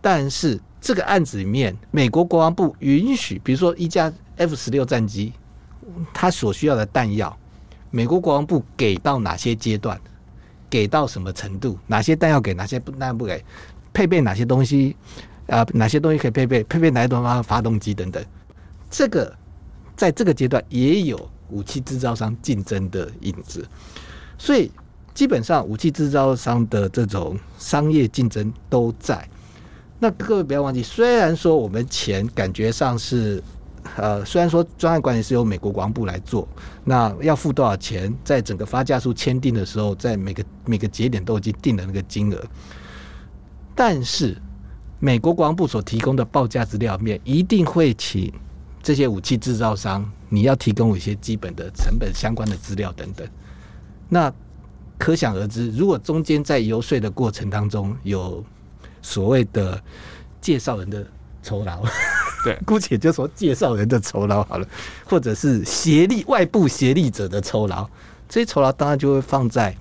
[0.01, 5.35] 但是这个案子里面，美国国防部允许，比如说一架 F 十六战机，
[6.13, 7.37] 它所需要的弹药，
[7.91, 10.01] 美国国防部给到哪些阶段，
[10.69, 13.45] 给到什么程度，哪些弹药给，哪些不弹药不给，
[13.93, 14.97] 配备哪些东西。
[15.49, 16.65] 啊，哪些东西可以配备？
[16.65, 17.43] 配备哪些东西？
[17.45, 18.21] 发动机等等，
[18.91, 19.33] 这个
[19.95, 23.65] 在这个阶段也有武器制造商竞争的影子，
[24.37, 24.73] 所以
[25.15, 29.25] 基本上武器制造商的这种商业竞争都在。
[30.01, 33.41] 那各位不要忘记，虽然说我们钱感觉上是
[33.97, 36.47] 呃，虽然说专案管理是由美国国防部来做，
[36.85, 42.45] 那要付多少钱，在整个发价书签订的时候，在每个每个节点都已经定了那个金额，
[43.75, 44.37] 但是。
[44.99, 48.33] 美国国防部所提供的报价资料面一定会请
[48.83, 53.29] 这些武器制造商，你要提供一些基本的成本相关的资料等等。
[54.09, 54.33] 那
[54.97, 58.43] 可想而知，如果中间在游说的过程当中有
[59.03, 59.79] 所谓的
[60.41, 61.07] 介绍人的
[61.47, 61.83] 酬劳，
[62.43, 64.67] 对，姑且就说介绍人的酬劳好了，
[65.05, 67.89] 或者是协力外部协力者的酬劳，
[68.29, 69.75] 这些酬劳当然就会放在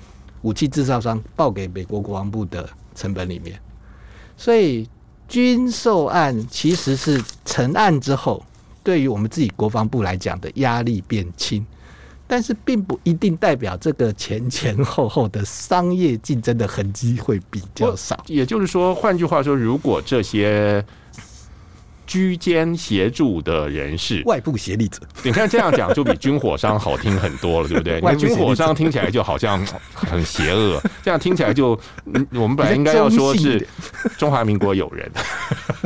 [0.44, 3.60] 武器制造商报给美国国防部的成本里面，
[4.38, 4.88] 所以。
[5.28, 8.46] 军售案其实是成案之后，
[8.84, 11.66] 对于我们自己国防部来讲的压力变轻，
[12.28, 18.24] 但是并不一定代表这个前前后后的商业竞争的痕迹会比较少。
[18.28, 20.86] 也就是说，换句话说，如果这些。
[22.16, 25.02] 居间协助的人士，外部协力者。
[25.22, 28.00] 你看这样讲就比军火商好听很多了，对不对？
[28.16, 29.60] 军火商听起来就好像
[29.94, 31.78] 很邪恶，这样听起来就，
[32.32, 33.68] 我们本来应该要说是
[34.18, 35.12] 中华民国友人。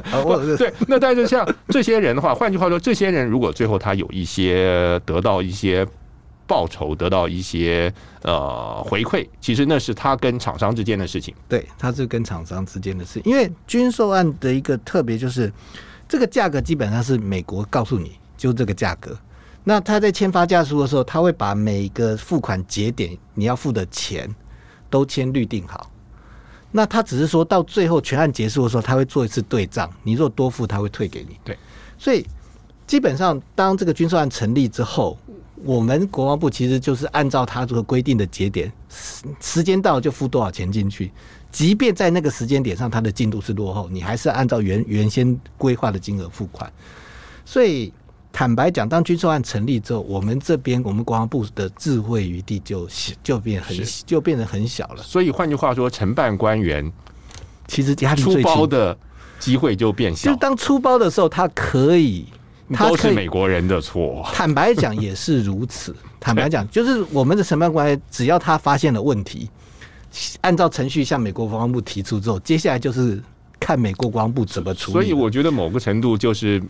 [0.55, 5.83] 对，那但是像这些人的话，换句话说，这些人如果最后他有一些得到一些
[6.45, 11.33] 报酬，得到一些呃回馈，其实那是他跟厂商之间的事情。
[11.47, 15.51] 对，他是跟厂商之间的事，因为军售案的一个特别就是。
[16.09, 19.15] 这个价格基本上是美国告诉你就这个价格，
[19.63, 24.27] 那他在签发价书的时候，他会把每个付款节点你要付的钱
[24.89, 25.91] 都签预定好。
[26.71, 31.37] 那他只是说到最后全案结束的时候，他会做一次对账，你若多付，他会退给你。
[31.43, 31.57] 对，
[31.97, 32.25] 所以
[32.87, 35.17] 基本上当这个军售案成立之后，
[35.63, 41.11] 我们国防部其实就是按照他这个规定的节点，时时间到就付多少钱进去。
[41.51, 46.71] 即便在那个时间点上，它的进度是落后，你还是按照原原先规划的金额付款。
[47.43, 47.91] 所以
[48.31, 52.87] 坦白讲，当军售案成立之后，我们这边我们国防部的智慧余地就
[53.23, 55.01] 就变很就变得很小了。
[55.01, 56.91] 所以换句话说，承办官员
[57.67, 58.95] 其实压力出包的
[59.39, 60.25] 机会就变小。
[60.25, 62.27] 就是当出包的时候，他可以，
[62.71, 64.23] 他都是美国人的错。
[64.31, 65.95] 坦白讲也是如此。
[66.21, 69.49] 坦白讲，就是我们的承办官员，只要他发现了问题。
[70.41, 73.21] 按照程序向美国国防部提出之后，接下来就是
[73.59, 74.93] 看美国国防部怎么处理。
[74.93, 76.61] 所以我觉得某个程度就是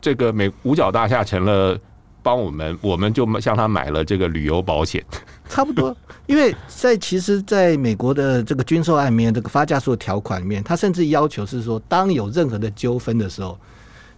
[0.00, 1.78] 这个美五角大厦成了
[2.22, 5.04] 帮我们，我们就向他买了这个旅游保险，
[5.48, 5.96] 差不多。
[6.26, 13.58] 因为在其实，在美国的这个军售案里面，这个发价数条款里面，他甚至要求是说，当有任何的纠纷的时候。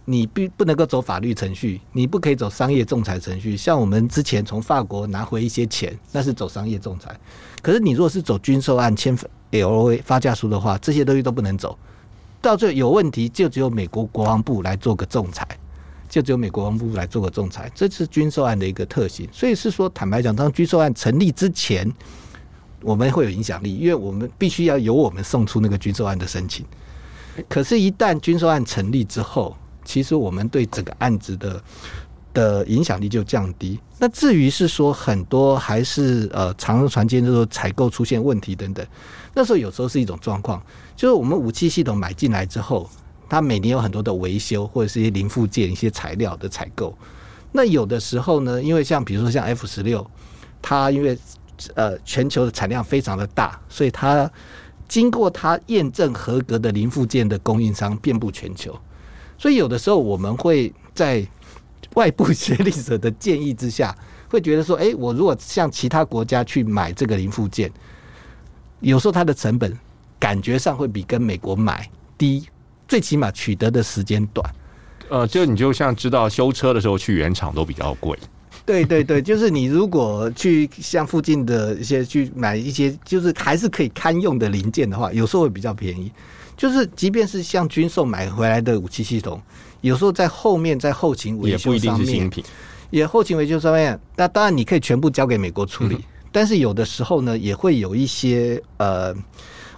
[0.07, 3.57] 你必不能够走法律程序，你不可以走商业仲裁程序。
[3.57, 7.19] 像我们之前从法国拿回一些钱，那是走商业仲裁。
[7.61, 9.17] 可是你如果是走军售案签
[9.51, 11.77] LOA 发价书的话，这些东西都不能走。
[12.39, 15.47] 到最后有问题，就只有美国国防部来做个仲裁，
[16.07, 17.71] 就只有美国国防部来做个仲裁。
[17.73, 19.27] 这是军售案的一个特性。
[19.31, 21.91] 所以是说，坦白讲，当军售案成立之前，
[22.81, 26.63] 我们会有影响力，因为我们必须要由我们送出那个军售案的申请。
[27.49, 31.63] 可是，一旦军售案成立之后，其实我们对整个案子的
[32.33, 33.79] 的影响力就降低。
[33.97, 38.85] 那至于是说很多还是呃长荣船舰就是说采购出现问题等等，
[39.33, 40.61] 那时候有时候是一种状况，
[40.97, 42.89] 就是我们武器系统买进来之后，
[43.29, 46.93] 它每年有很多的维修或者是一些零附件、一些材料的采购。
[47.53, 50.05] 那有的时候呢，因为像比如说像 F 十六，
[50.61, 51.17] 它因为
[51.73, 54.29] 呃全球的产量非常的大，所以它
[54.89, 58.77] 经过它验证合格的零附件的供应商遍布全球，
[59.37, 61.25] 所以有的时候我们会在。
[61.93, 63.95] 外部协力者的建议之下，
[64.27, 67.71] 会觉得说：“哎，我如果向其他国家去买这个零附件，
[68.81, 69.79] 有时候它的成本
[70.19, 72.45] 感觉上会比跟美国买低，
[72.85, 74.45] 最起码取得的时间短。”
[75.07, 78.19] 呃，就你就像知道修车的时候去原厂都比较贵。
[78.65, 86.11] 对对对，就是你如果去像附近的一些去买一些，就是还是可以堪用的零件的话，有时候会比较便宜。
[86.57, 89.41] 就是即便是像军售买回来的武器系统。
[89.81, 92.31] 有时候在后面在后勤维修上面，
[92.89, 99.13] 也后勤维修上面，那当然你可以全部交给美国处理，但是有的时候呢，也会有一些呃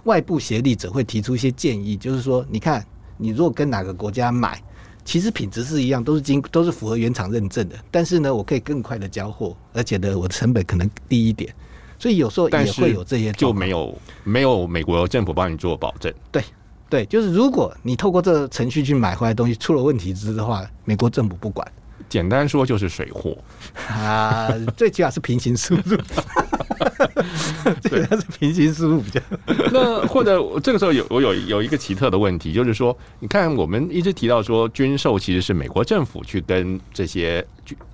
[0.04, 2.82] 外部协力者会提出一些建议，就是说，你看
[3.18, 4.62] 你如果跟哪个国家买，
[5.08, 11.50] 其实品质是一样，都是经都是符合原厂认证的，但是呢，我可以更快的交货，而且呢，我的成本可能低一点，
[11.98, 16.44] 所以有时候也会有这些，就没有没有美国政府帮你做保证，对。
[16.90, 21.66] 对，就是如果你透过这个程序去买回来东西出了问题之的话，美国政府不管。
[22.08, 23.36] 简单说就是水货
[23.88, 25.98] 啊，最起码是平行输入，
[27.82, 29.20] 最起码是平行输入比较。
[29.72, 37.44] 那或者这个时候有我有有一个奇特的问题，就是说，你看我们一直提到说军售其实是美国政府去跟这些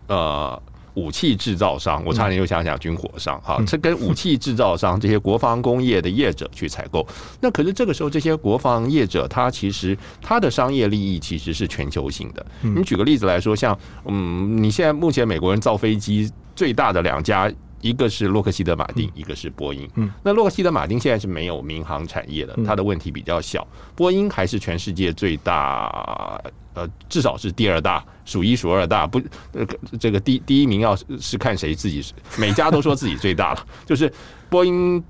[0.09, 0.61] 呃。
[0.97, 7.05] 武器制造商，我差点又想想军火商，哈，这跟武器制造商这些国防工业的业者去采购。
[7.41, 12.47] 那可是这个时候，这些国防业者他其实他的商业利益其实是全球性的。
[12.61, 17.53] 你举个例子来说，像嗯，你现在目前美国人造飞机最大的两家。
[17.85, 19.87] 一个是洛克希德马丁，一个是波音。
[19.97, 23.66] 嗯，那洛克希德马丁现在是没有民航产业的，它的问题比较小。
[23.95, 29.07] 波音还是全世界最大，呃，至少是第二大，数一数二大。
[29.07, 29.20] 不，
[29.53, 29.66] 呃，
[30.01, 32.03] 这个第第一名要是看谁自己，
[32.39, 33.66] 每家都说自己最大了。
[33.85, 34.11] 就是
[34.49, 35.05] 波音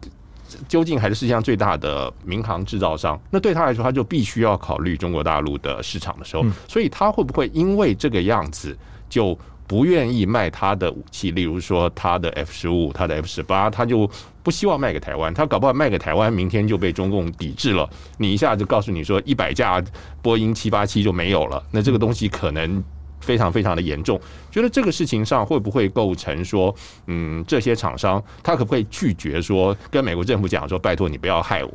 [0.66, 3.16] 究竟还是世界上最大的民航制造商？
[3.30, 8.76] 那对他来说，他就必须要考虑中国大陆的市场的时候，所以他会不会因为这个样子
[9.08, 9.38] 就？
[9.66, 14.08] 不愿意卖他的武器，例如说他的 F 十五、他的 F 十八，他就
[14.42, 15.32] 不希望卖给台湾。
[15.32, 17.88] 他搞不好卖给台湾，明天就被中共抵制了。
[18.18, 19.82] 你一下就告诉你说，一百架
[20.20, 22.84] 波音七八七就没有了，那这个东西可能
[23.20, 24.20] 非常非常的严重。
[24.50, 26.74] 觉得这个事情上会不会构成说，
[27.06, 31.72] 嗯，这些厂商他可不可以拒绝说，跟美国政府讲说，拜托你不要害我？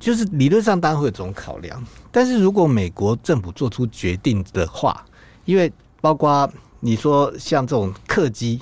[0.00, 5.04] 就是理论上当然会有这种考量，但是如果美国政府做出决定的话，
[5.44, 6.50] 因为包括。
[6.84, 8.60] 你说像这种客机、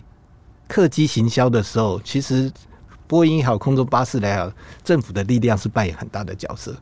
[0.68, 2.48] 客机行销的时候，其实
[3.08, 4.52] 波音还有空中巴士来讲，
[4.84, 6.72] 政府的力量是扮演很大的角色。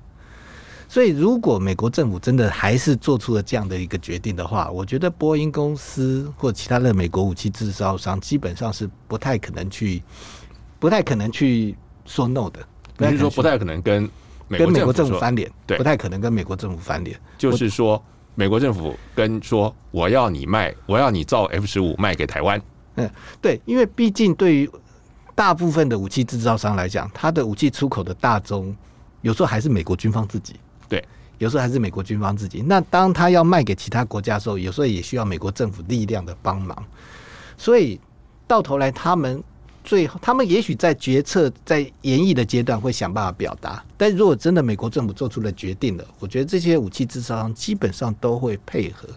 [0.87, 10.03] 所以，如果美国政府真的还是做出了这样的一个决定的话，我觉得波音公司或其他的美国武器制造商基本上是不太可能去、
[10.79, 11.75] 不太可能去
[12.05, 12.61] 说 no 的。
[12.99, 14.07] 比如说，不太可能跟
[14.51, 18.05] 跟美国政府翻脸，对，不太可能跟美国政府翻脸，就是说。
[18.35, 22.61] 美国政府跟说，我要你卖，我要你造 F 十五卖给台湾。
[22.97, 23.11] 嗯，
[23.41, 24.71] 对，因为毕竟对于
[25.35, 28.75] 大部分的武器制造商来讲，他的武器出口的大宗
[29.23, 30.55] 有时候还是美国军方自己。
[30.89, 31.05] 对，
[31.39, 32.63] 有时候还是美国军方自己。
[32.67, 36.85] 那当他要卖给其他国家的时候，有时候也需要美国政府力量的帮忙。
[37.57, 38.01] 所以
[38.47, 39.43] 到头来，他们。
[39.83, 49.09] 最后，他们也许在决策、在演绎的阶段会想办法表达，但如果真的美国政府做出了决定了，我觉得这些武器制造商基本上都会配合。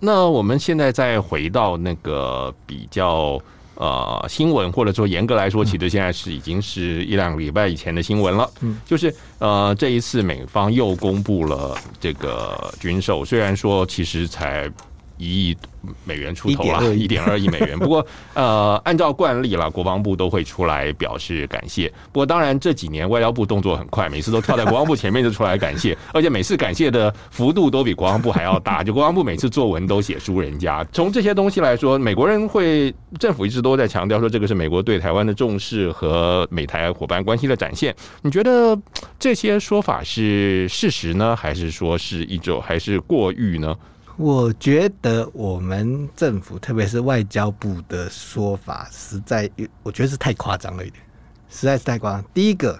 [0.00, 3.40] 那我们现在再回到那个比较
[3.74, 8.48] 呃新闻，或者说严格来说，其实现在是已经是一两个礼拜以前的新闻了。
[8.60, 14.70] 嗯，就是呃这一次美方又公布了这个军售，虽然说其实才
[15.18, 15.56] 一亿。
[16.04, 17.78] 美元出头了， 一点二亿美元。
[17.78, 18.04] 不过，
[18.34, 21.88] 呃，按照惯例了，国防部都会出来表示感谢。
[22.12, 28.82] 不过，当然这几年外交部动作很快，每次都跳在国防部前面就出来感谢， 而且每次感谢的幅度都比国防部还要大。
[28.82, 30.84] 就国防部每次作文都写输人家。
[30.92, 37.94] 从这些东西来说，美国人会政府一直都在强调说，这个是美国对台湾的重视和美台伙伴关系的展现。
[38.20, 38.76] 你觉得
[39.18, 43.74] 这些说法是事实呢，还是说是一种还是过誉呢？
[44.18, 49.48] 我觉得我们政府，特别是外交部的说法，实在，
[49.84, 51.00] 我觉得是太夸张了一点，
[51.48, 52.24] 实在是太夸张。
[52.34, 52.76] 第一个，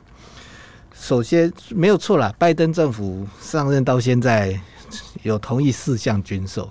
[0.93, 4.61] 首先没有错啦，拜登政府上任到现在
[5.23, 6.69] 有同意四项军售，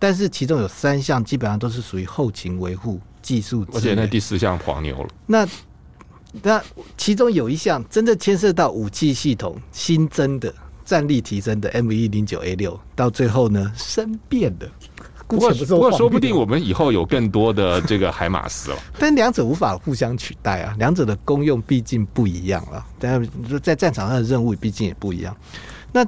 [0.00, 5.08] 但是其中有三项基本上都是属于后勤维护、技术，而且那第四项黄牛了。
[5.26, 5.48] 那
[6.42, 6.60] 那
[6.96, 10.52] 其中有一项真的牵涉到武器系统新增的
[10.88, 14.66] 战力提升的 M 一零九 A 六，到最后呢生变的。
[15.26, 18.78] 不过不过说不定我们以后有更多的这个海马斯了。
[18.98, 22.82] 但两者无法互相取代啊，两者的功用毕竟不一样了。
[22.98, 23.22] 但
[23.62, 25.36] 在战场上的任务毕竟也不一样。
[25.92, 26.02] 那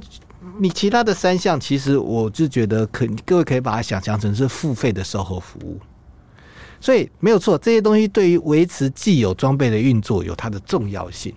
[0.57, 5.79] 你其他的三项，其实我就觉得可各位可以把它想象成是付费的售后服务。
[6.79, 11.31] 所以没有错，这些东西对于维持既有装备的运作有它的重要性，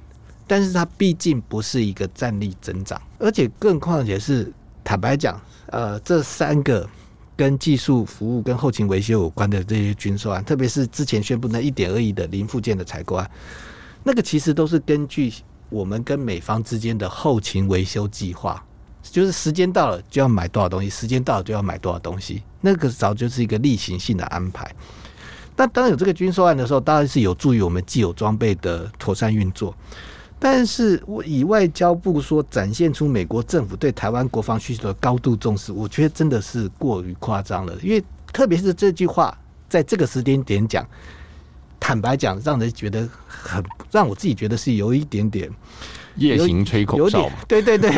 [0.47, 6.89] 但是它毕竟不是一个战力增长，而且更况且是坦白讲，呃，这三个。
[7.37, 13.29] 跟技术服务、跟后勤维修有关的这些军售案，特别是之前宣布那一点二亿的零附件的采购案，
[14.05, 15.33] 那个其实都是根据
[15.69, 18.65] 我们跟美方之间的后勤维修计划，
[19.03, 24.73] 就是时间到了就要买多少东西，时间到了就要买多少东西，那个早就是一个例行性的安排。
[25.57, 29.75] 那当有这个军售案的时候，当然是有助于我们既有装备的妥善运作。
[30.39, 37.75] 但是我以外交部说展现出美国政府对台湾国防需求的高度重视，我觉得真的是过于夸张了。
[37.83, 39.37] 因为特别是这句话
[39.69, 40.87] 在这个时间点讲，
[41.81, 45.51] 坦白讲，让人觉得很让我自己觉得是有一点点
[46.17, 47.31] 夜行吹口哨。
[47.49, 47.91] 对对对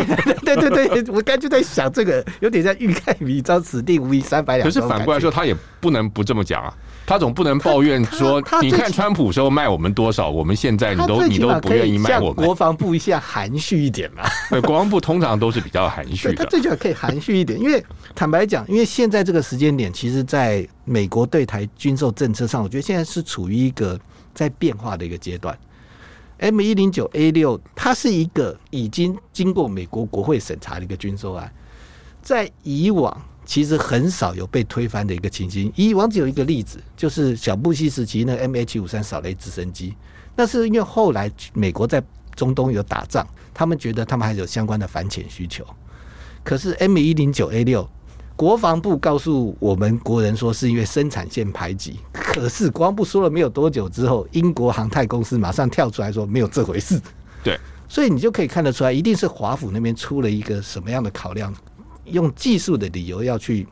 [0.44, 4.68] 对对对，我刚就在想这个有点像欲盖弥彰，此地无银三百两。
[4.68, 6.72] 可是反过来说，他也不能不这么讲啊。
[7.06, 14.24] 他总不能抱怨说：“你看川普时候卖我们多少，我们现在你都你都不愿意卖我们。”国防部一下含蓄一点嘛？
[14.50, 16.34] 对，国防部通常都是比较含蓄的。
[16.34, 17.82] 他最起码可以含蓄一点，因为
[18.14, 23.96] 坦白讲，因为现在这个时间点，其实在美国对台军售政策上，我觉得现在是处于一个
[24.34, 25.56] 在变化的一个阶段。
[26.38, 31.50] M 一零九 A 六，它是一个已经经过美国国会审查的一个军售案，
[32.20, 33.16] 在以往。
[33.46, 35.72] 其实很少有被推翻的一个情形。
[35.76, 39.94] 以往只有一个例子，就是小布希时期那 MH 五三扫雷直升机，
[40.34, 42.02] 那是因为后来美国在
[42.34, 45.64] 中东有打仗，他们觉得他们还有相关的反潜需求。
[46.44, 47.88] 可是 M 一零九 A 六，
[48.34, 57.00] 国防部告诉我们国人说是因为生产线排挤，可是国防部说了没有多久之后，英国航太公司马上跳出来说没有这回事。
[57.42, 61.54] 对，所以你就可以看得出来，一定是华府那边出了一个什么样的考量。
[62.06, 63.66] 用技术的理由要去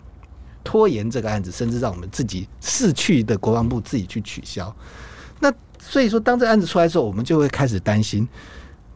[0.62, 4.74] 拖延这个案子，甚至让我们自己逝去的国防部自己去取消。
[5.40, 8.26] 那所以说，当这案子出来的时候，我们就会开始担心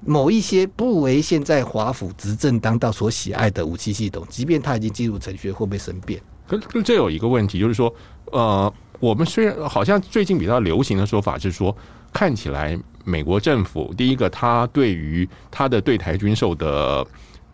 [0.04, 6.20] 某一些不为现在华府执政当道所喜爱的武器系统，即便它已经进入程序，会不会生变？
[6.46, 7.94] 可是这有一个问题，就是说，
[8.32, 11.76] 呃，我们虽然好像最近比较流行的说法是说，
[12.12, 17.06] 看起来美国政府第一个，他对于他的对台军售的。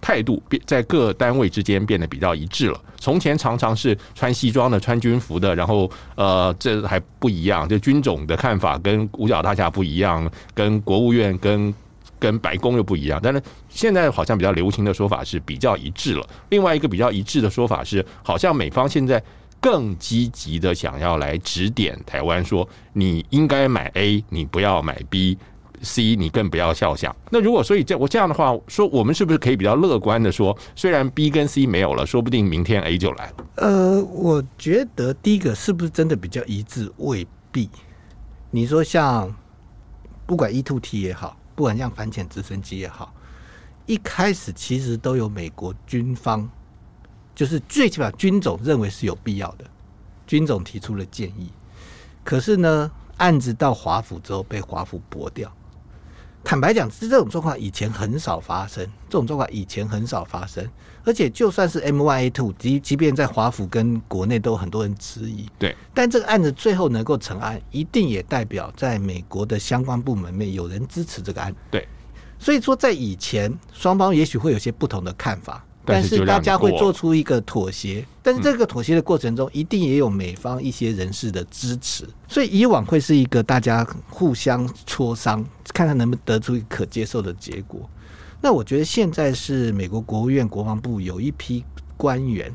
[0.05, 2.79] 态度变在各单位之间变得比较一致了。
[2.99, 11.75] 从前常常是穿西装的、穿军服的，然后呃，这还不一样，就军种的看法跟五角大厦不一样，跟国务院跟
[12.19, 13.19] 跟白宫又不一样。
[13.23, 16.29] 但是现在好像比较流行的说法是比较一致了。
[16.51, 19.23] 另外一个比较一致的说法是，好像美方现在
[19.59, 25.39] 更积极的想要来指点台湾，说你应该买 A，你不要买 B。
[25.83, 27.15] C，你更不要笑想。
[27.31, 33.35] 那如果所以这我这样的话说，我们是不是可以比较乐观的说，虽然 B 跟 C 没有了，说不定明天 A 就来了？
[33.57, 37.69] 呃，我觉得第一个是不是真的比较一致，未必。
[38.51, 39.35] 你说像
[40.27, 43.13] 不管 E two T 也好，不管像反潜直升机也好，
[43.87, 46.49] 一开始其实都有美国军方，
[47.35, 49.65] 就是最起码军种认为是有必要的，
[50.27, 51.51] 军种提出了建议。
[52.23, 55.53] 可是呢，案子到华府之后被华府驳掉。
[56.45, 58.85] 坦白讲，是这种状况以前很少发生。
[59.09, 60.69] 这种状况以前很少发生，
[61.05, 65.49] 而且就算是 M Y A two，即即便在华府跟国内都有很多人质疑。
[65.59, 71.55] 对，但这个案子最后能够成案，一定也代表在美国的相关部门内有人支持这个案。
[71.71, 71.89] 对，
[72.39, 75.65] 所以说在以前双方也许会有些不同的看法。
[75.85, 87.89] 但是大家会做出一个妥协，但是这个妥协的过程中，一定也有美方一些人士的支持，所以以往会是一个大家互相磋商，看看能不能得出一个可接受的结果。
[88.41, 91.65] 那我觉得现在是美国国务院国防部有一批
[91.97, 92.53] 官员，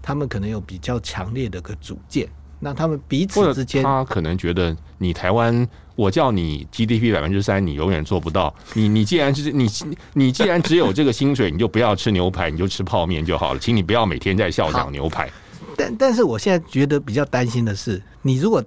[0.00, 2.28] 他们可能有比较强烈的个主见。
[2.64, 8.54] 那他们彼此之间，他可能觉得你台湾，我叫你 GDP 百分之三，你永远做不到。
[8.74, 9.68] 你你既然是你
[10.12, 13.58] 你既然只有这个薪水，你就不要吃牛排，你就吃泡面就好了。
[13.58, 15.28] 请你不要每天在校长牛排。
[15.76, 18.62] 但但是我现在觉得比较担心的是，你如果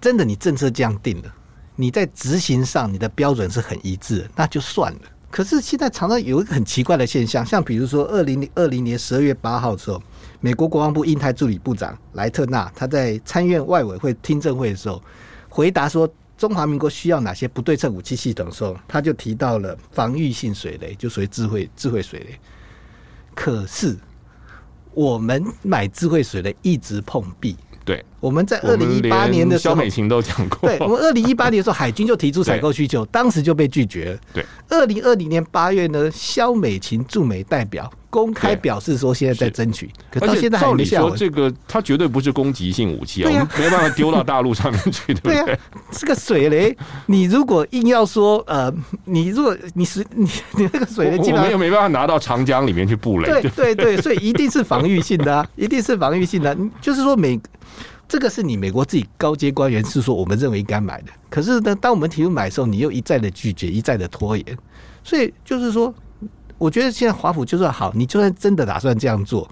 [0.00, 1.32] 真的你政策这样定了，
[1.76, 4.98] 你在执行上你的标准是很一致，那就算了。
[5.30, 10.02] 可是现在常常有一个很奇怪的现象，像比如说二零二零年十二月八号的时候。
[10.44, 15.02] 美国国防部印太助理部长莱特纳他在参院外委会听证会的时候
[15.48, 22.38] 回答说，中华民国需要哪些不对称武器系统的时候，他就提到了防御性水雷，就属于智慧智慧水雷。
[23.34, 23.96] 可是
[24.92, 27.56] 我们买智慧水雷一直碰壁。
[27.82, 30.68] 对，我们在二零一八年的时候，肖美琴都讲过。
[30.68, 34.20] 对，我们二零一八年的时候，海军就提出采购需求，当时就被拒绝了。
[34.34, 41.12] 对，二零二零年八月呢，肖美琴驻美代表公开表示说，现在在争取，可到现在还没下文。
[41.16, 45.42] 这个它绝对不是攻击性武器啊，我们没办法丢到大陆上面去，对不对？
[45.42, 45.58] 对啊，
[45.90, 48.72] 这个水雷，你如果硬要说，呃，
[49.04, 53.28] 你如果你是你你那个水雷，基本上又没办法拿到长江里面去布雷。
[53.42, 56.56] 对对对，所以一定是防御性的啊， 一定是防御性的。
[56.80, 57.40] 就是说美。
[58.06, 64.44] 这个是你美国自己高阶官员是说我们认为应该买的，可是呢，当我们提出买的时候，你又一再的拒绝，一再的拖延，
[65.02, 65.92] 所以就是说，
[66.64, 69.46] 我觉得现在华府就算好，你就算真的打算这样做，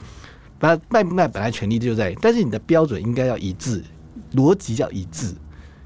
[0.58, 3.84] 把它卖不卖本来权利就在，但是你的标准应该要一致，
[4.32, 5.34] 逻辑要一致。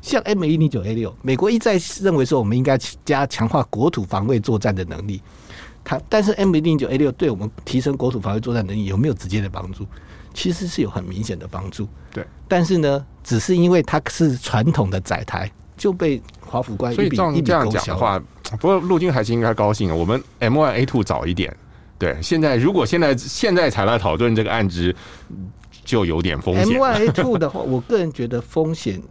[0.01, 5.21] 像 M 一零九 A 六，美国一再认为说我们应该加强化国土防卫作战的能力，
[5.83, 9.85] 它但是 M 一零九 A 六对我们提升国土防卫作战能力有没有直接的帮助？
[10.33, 12.25] 其实是有很明显的帮助，对。
[12.47, 17.31] 但是呢，只是因为它是传统的载台，就被华府官一笔一笔勾销。
[17.33, 18.23] 所以这样讲的话，
[18.61, 19.95] 不过陆军还是应该高兴啊。
[19.95, 21.55] 我们 M one A two 早一点，
[21.99, 22.17] 对。
[22.23, 24.95] 现在如果现在现在才来讨论这个案子，
[25.85, 26.65] 就有点风险。
[26.65, 29.03] M one A two 的话，我个人觉得风险。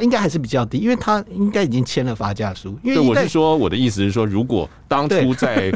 [0.00, 2.78] 应该还是比较低，因为他应该已经签了发价书。
[2.82, 5.72] 因为对，我是说，我的意思是说，如果当初 在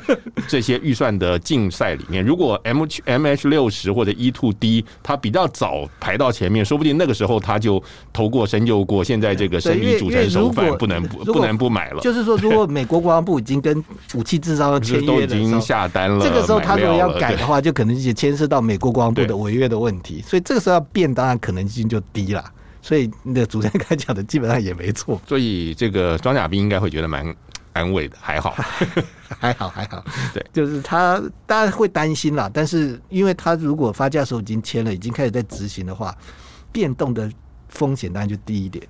[0.48, 7.82] 这些预算的竞赛里面，如果 M M H 六十或者 E two D 它比较早排到前面，说不定那个时候他就
[8.12, 9.02] 投过、深究过。
[9.04, 12.00] 现在这个生米煮成熟饭，不能不不能不买了。
[12.00, 13.82] 就是说，如果美国国防部已经跟
[14.14, 20.22] 武器制造商签约都已经下单了，这个时候他如果要改的话，就可能也牵涉到美国国防部的违约的问题。
[20.26, 22.44] 所以这个时候要变，当然可能性就低了。
[22.84, 27.34] 所以你的主持人刚才讲的基本上也没错， 所以这个装甲兵应该会觉得蛮
[27.72, 28.50] 安慰的，还好，
[29.40, 30.04] 还好，还好。
[30.34, 36.14] 对，就是他大家会担心啦，但是因为他如果发价时候已经签了，已经开始在执行的话，
[36.70, 37.32] 变动的
[37.70, 38.86] 风险当然就低一点。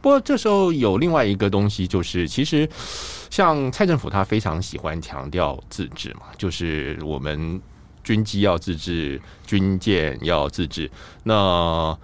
[0.00, 2.68] 不过这时候有另外一个东西，就是其实
[3.30, 7.60] 像蔡政府他非常喜欢强调自治嘛，就是我们
[8.04, 10.88] 军机要自治，军舰要自治，
[11.24, 11.98] 那。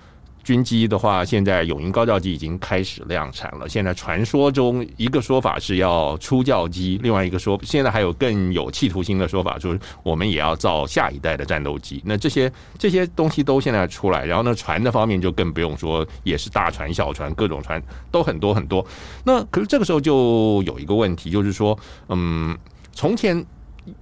[0.45, 3.69] 军机的话，现在永鹰高教机已经开始量产了。
[3.69, 12.01] 现在传说中一个说法是要出教机，另外一个说现在还有更有企图心的说法，就是我们也要造下一代的战斗机。
[12.05, 18.87] 那这些这些东西都现在出来，然后呢，船的方面就更不用说，也是大船、小船，各种船都很多很多。
[19.25, 21.77] 那可是这个时候就有一个问题，就是说，
[22.11, 22.57] 嗯，
[22.93, 23.43] 从前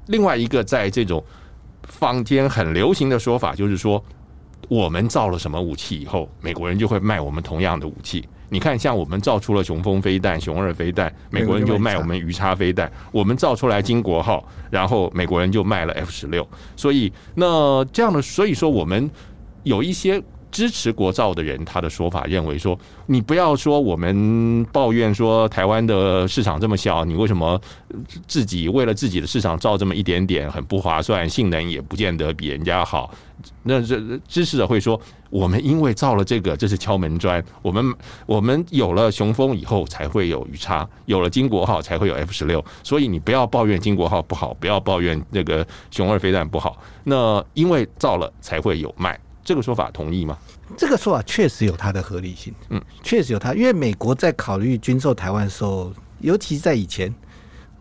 [0.07, 1.25] 另外一个在这种
[1.85, 4.05] 坊间很流行的说法，就是说。
[4.69, 8.27] 我们造了什么武器以后，美国人就会卖我们同样的武器。
[8.49, 12.91] 你看，像我们造出了雄风飞弹、雄二飞弹，美国人就卖我们鱼叉飞弹。
[13.11, 16.47] 我们造出来金国号，然后美国人就卖了 F 十六。
[16.77, 19.11] 所以，那这样的，所以说我们
[19.63, 20.23] 有一些。
[20.53, 27.61] 支持国造的人，他的说法认为说，你不要说我们抱怨说台湾的市场这么小，你为什么
[28.29, 33.13] 自己为了自己的市场造这么一点点，很不划算，性能也不见得比人家好。
[33.65, 33.99] 那这
[34.29, 37.43] 支持者会说，我们因为造了这个，这是敲门砖。
[37.61, 37.95] 我们
[38.27, 42.65] 我们有了雄风以后，才会有鱼叉，有了金国号，才会有 F 十六。
[42.85, 46.77] 所以你不要抱怨金国号不好，不要抱怨那个雄二飞弹不好。
[47.03, 49.19] 那因为造了，才会有卖。
[49.45, 50.39] 这个说法同意吗？
[50.77, 53.55] 这个说法确实有它的合理性，嗯，确实有它。
[53.55, 57.13] 因为美国在考虑军售台湾的时候，尤其在以前，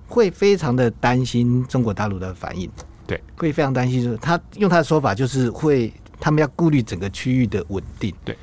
[0.07, 2.69] 会非常的担心中国大陆的反应，
[3.05, 4.03] 对，会非常担心。
[4.03, 8.37] 就是他用他的说法，就是会他们要顾虑整个区域的稳定，对。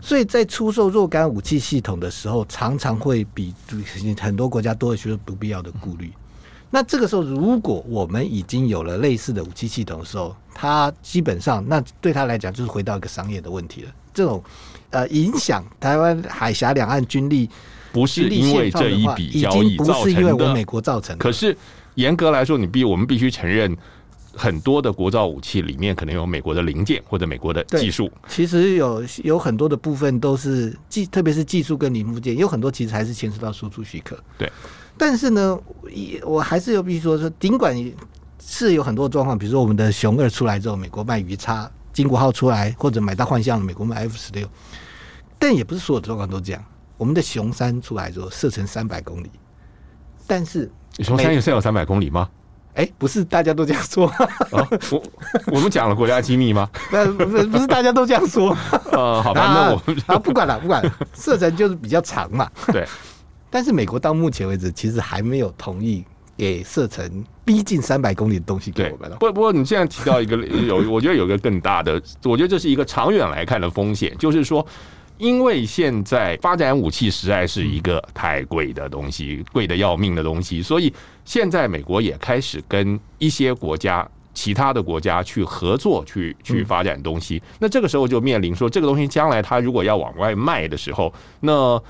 [0.00, 3.52] 所以在出售若干武器系统的时候，常常会比
[4.20, 6.12] 很多国家多了许多不必要的顾虑。
[6.70, 13.90] 那这个时候，如果我们已经有了类似的武器系统的时候，它基本上那对他来讲就是回到一个商业的问题了。
[14.12, 14.42] 这种
[14.90, 17.48] 呃影响台湾海峡两岸军力
[17.92, 21.22] 不是因为这一笔交易造成的，不是因为我美国造成的。
[21.22, 21.56] 可是
[21.94, 23.74] 严格来说，你必我们必须承认，
[24.34, 28.10] 很多的国造武器里面可能有美国的零件或者美国的技术。
[28.28, 34.18] 其实有有很多的部分都是技，特别是技术跟零部件，有很多其实还是牵涉到输出许可。
[34.36, 34.50] 对。
[34.98, 35.58] 但是呢，
[36.22, 37.76] 我还是有必须说，说尽管
[38.40, 44.48] 是有很多状况，比如说我们的熊二出来之后，美国卖鱼叉，金国号出来或者买到幻象了，美国卖 F 十六，
[45.38, 46.64] 但也不是所有的状况都这样。
[46.96, 49.30] 我们的熊三出来之后，射程三百公里，
[50.26, 50.70] 但是
[51.00, 52.28] 熊三有射有三百公里吗？
[52.74, 54.06] 哎，不是大家都这样说。
[54.52, 55.02] 哦、我
[55.46, 56.68] 我们讲了国家机密吗？
[56.90, 58.56] 不不不是大家都这样说。
[58.92, 62.50] 呃， 好吧，那我们啊不管了，不管了，射程就是比较长嘛。
[62.66, 62.86] 对。
[63.50, 66.04] 但是美国到目前为止，其实还没有同意
[66.36, 69.16] 给射程逼近三百公里的东西给我们了。
[69.16, 70.36] 不不过，你现在提到一个
[70.66, 74.66] 有，我觉得有一个更大的，我觉得这是一个长远来看的风险，就是说，
[75.16, 80.92] 因为现在发展武器实在是一个太贵的东西，贵的要命的东西，所以
[81.24, 87.42] 现在美国也开始跟一些国家、其他的国家去合作，去去发展东西。
[87.58, 91.82] 那这个时候就面临说，这个东西将来它如果要往外卖的时候，那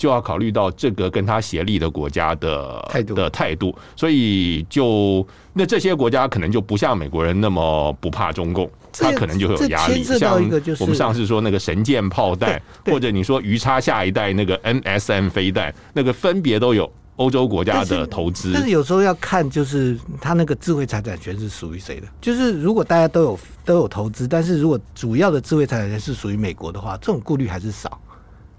[0.00, 10.02] 就要考虑到这个跟他协力的国家的态度的态度，所以就那这些国家可能就不像美国人那么不怕中共，他可能就会有压力。
[10.02, 10.42] 像
[10.78, 18.52] 我们上次说那个神剑炮弹，或者你说鱼叉下一代那个 NSM 飞弹，那个分别都有欧洲国家的投资。
[18.54, 22.06] 但是有时候要看，就是他那个智慧财产权是属于谁的。
[22.22, 28.00] 就是如果大家都有都有投资，但是如果主要的智慧财产权是属于美国的话，这种顾虑还是少。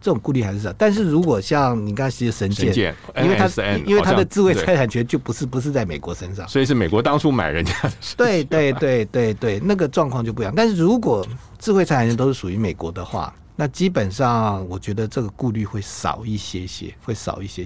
[0.01, 3.47] 这种顾虑还是少，但是如果像你刚才提的神剑，因为它
[3.85, 7.91] 因为它的智慧财产权就不是不是在美国身上，所以是美国当初买人家的。
[8.17, 10.51] 对对对对对，那个状况就不一样。
[10.53, 11.25] 但是如果
[11.59, 17.61] 智慧财产权都是属于美国的话，那基本上我觉得这个顾虑会少一些些，会少一些，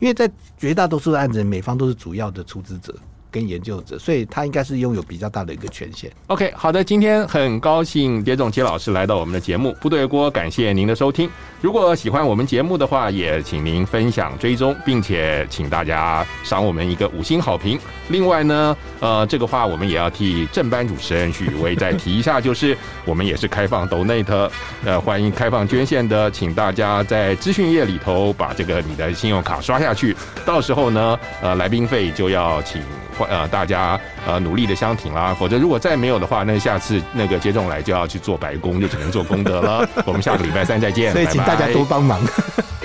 [0.00, 0.28] 因为在
[0.58, 2.92] 绝大多数的案子，美方都是主要的出资者。
[3.36, 6.10] 跟研究者，所以他应该是拥有比较大的一个权限。
[6.28, 11.28] OK，好的，今天很高兴蝶总杰老师来到我们的节目，部队锅，感谢您的收听。
[11.60, 17.78] 如果喜欢我们节目的话，也请您分享追踪，并且请大家赏我们一个五星好评。
[18.08, 22.74] 另外呢，呃，这个话我们也要替正班主持人许巍再提一下，就是
[23.04, 24.50] 我们也是开放 Donate，
[24.82, 30.16] 呃，欢迎开放捐献的，请大家在资讯页里头把这个你的信用卡刷下去，
[30.46, 32.80] 到时候呢，呃，来宾费就要请。
[33.28, 39.88] 呃，大家呃努力的相挺啦，否则如果再没有的话，那下次那个接种来就要去做白工，就只能做功德了。
[40.06, 42.20] 我们下个礼拜三再见，所以请大家多帮忙。
[42.24, 42.75] 拜拜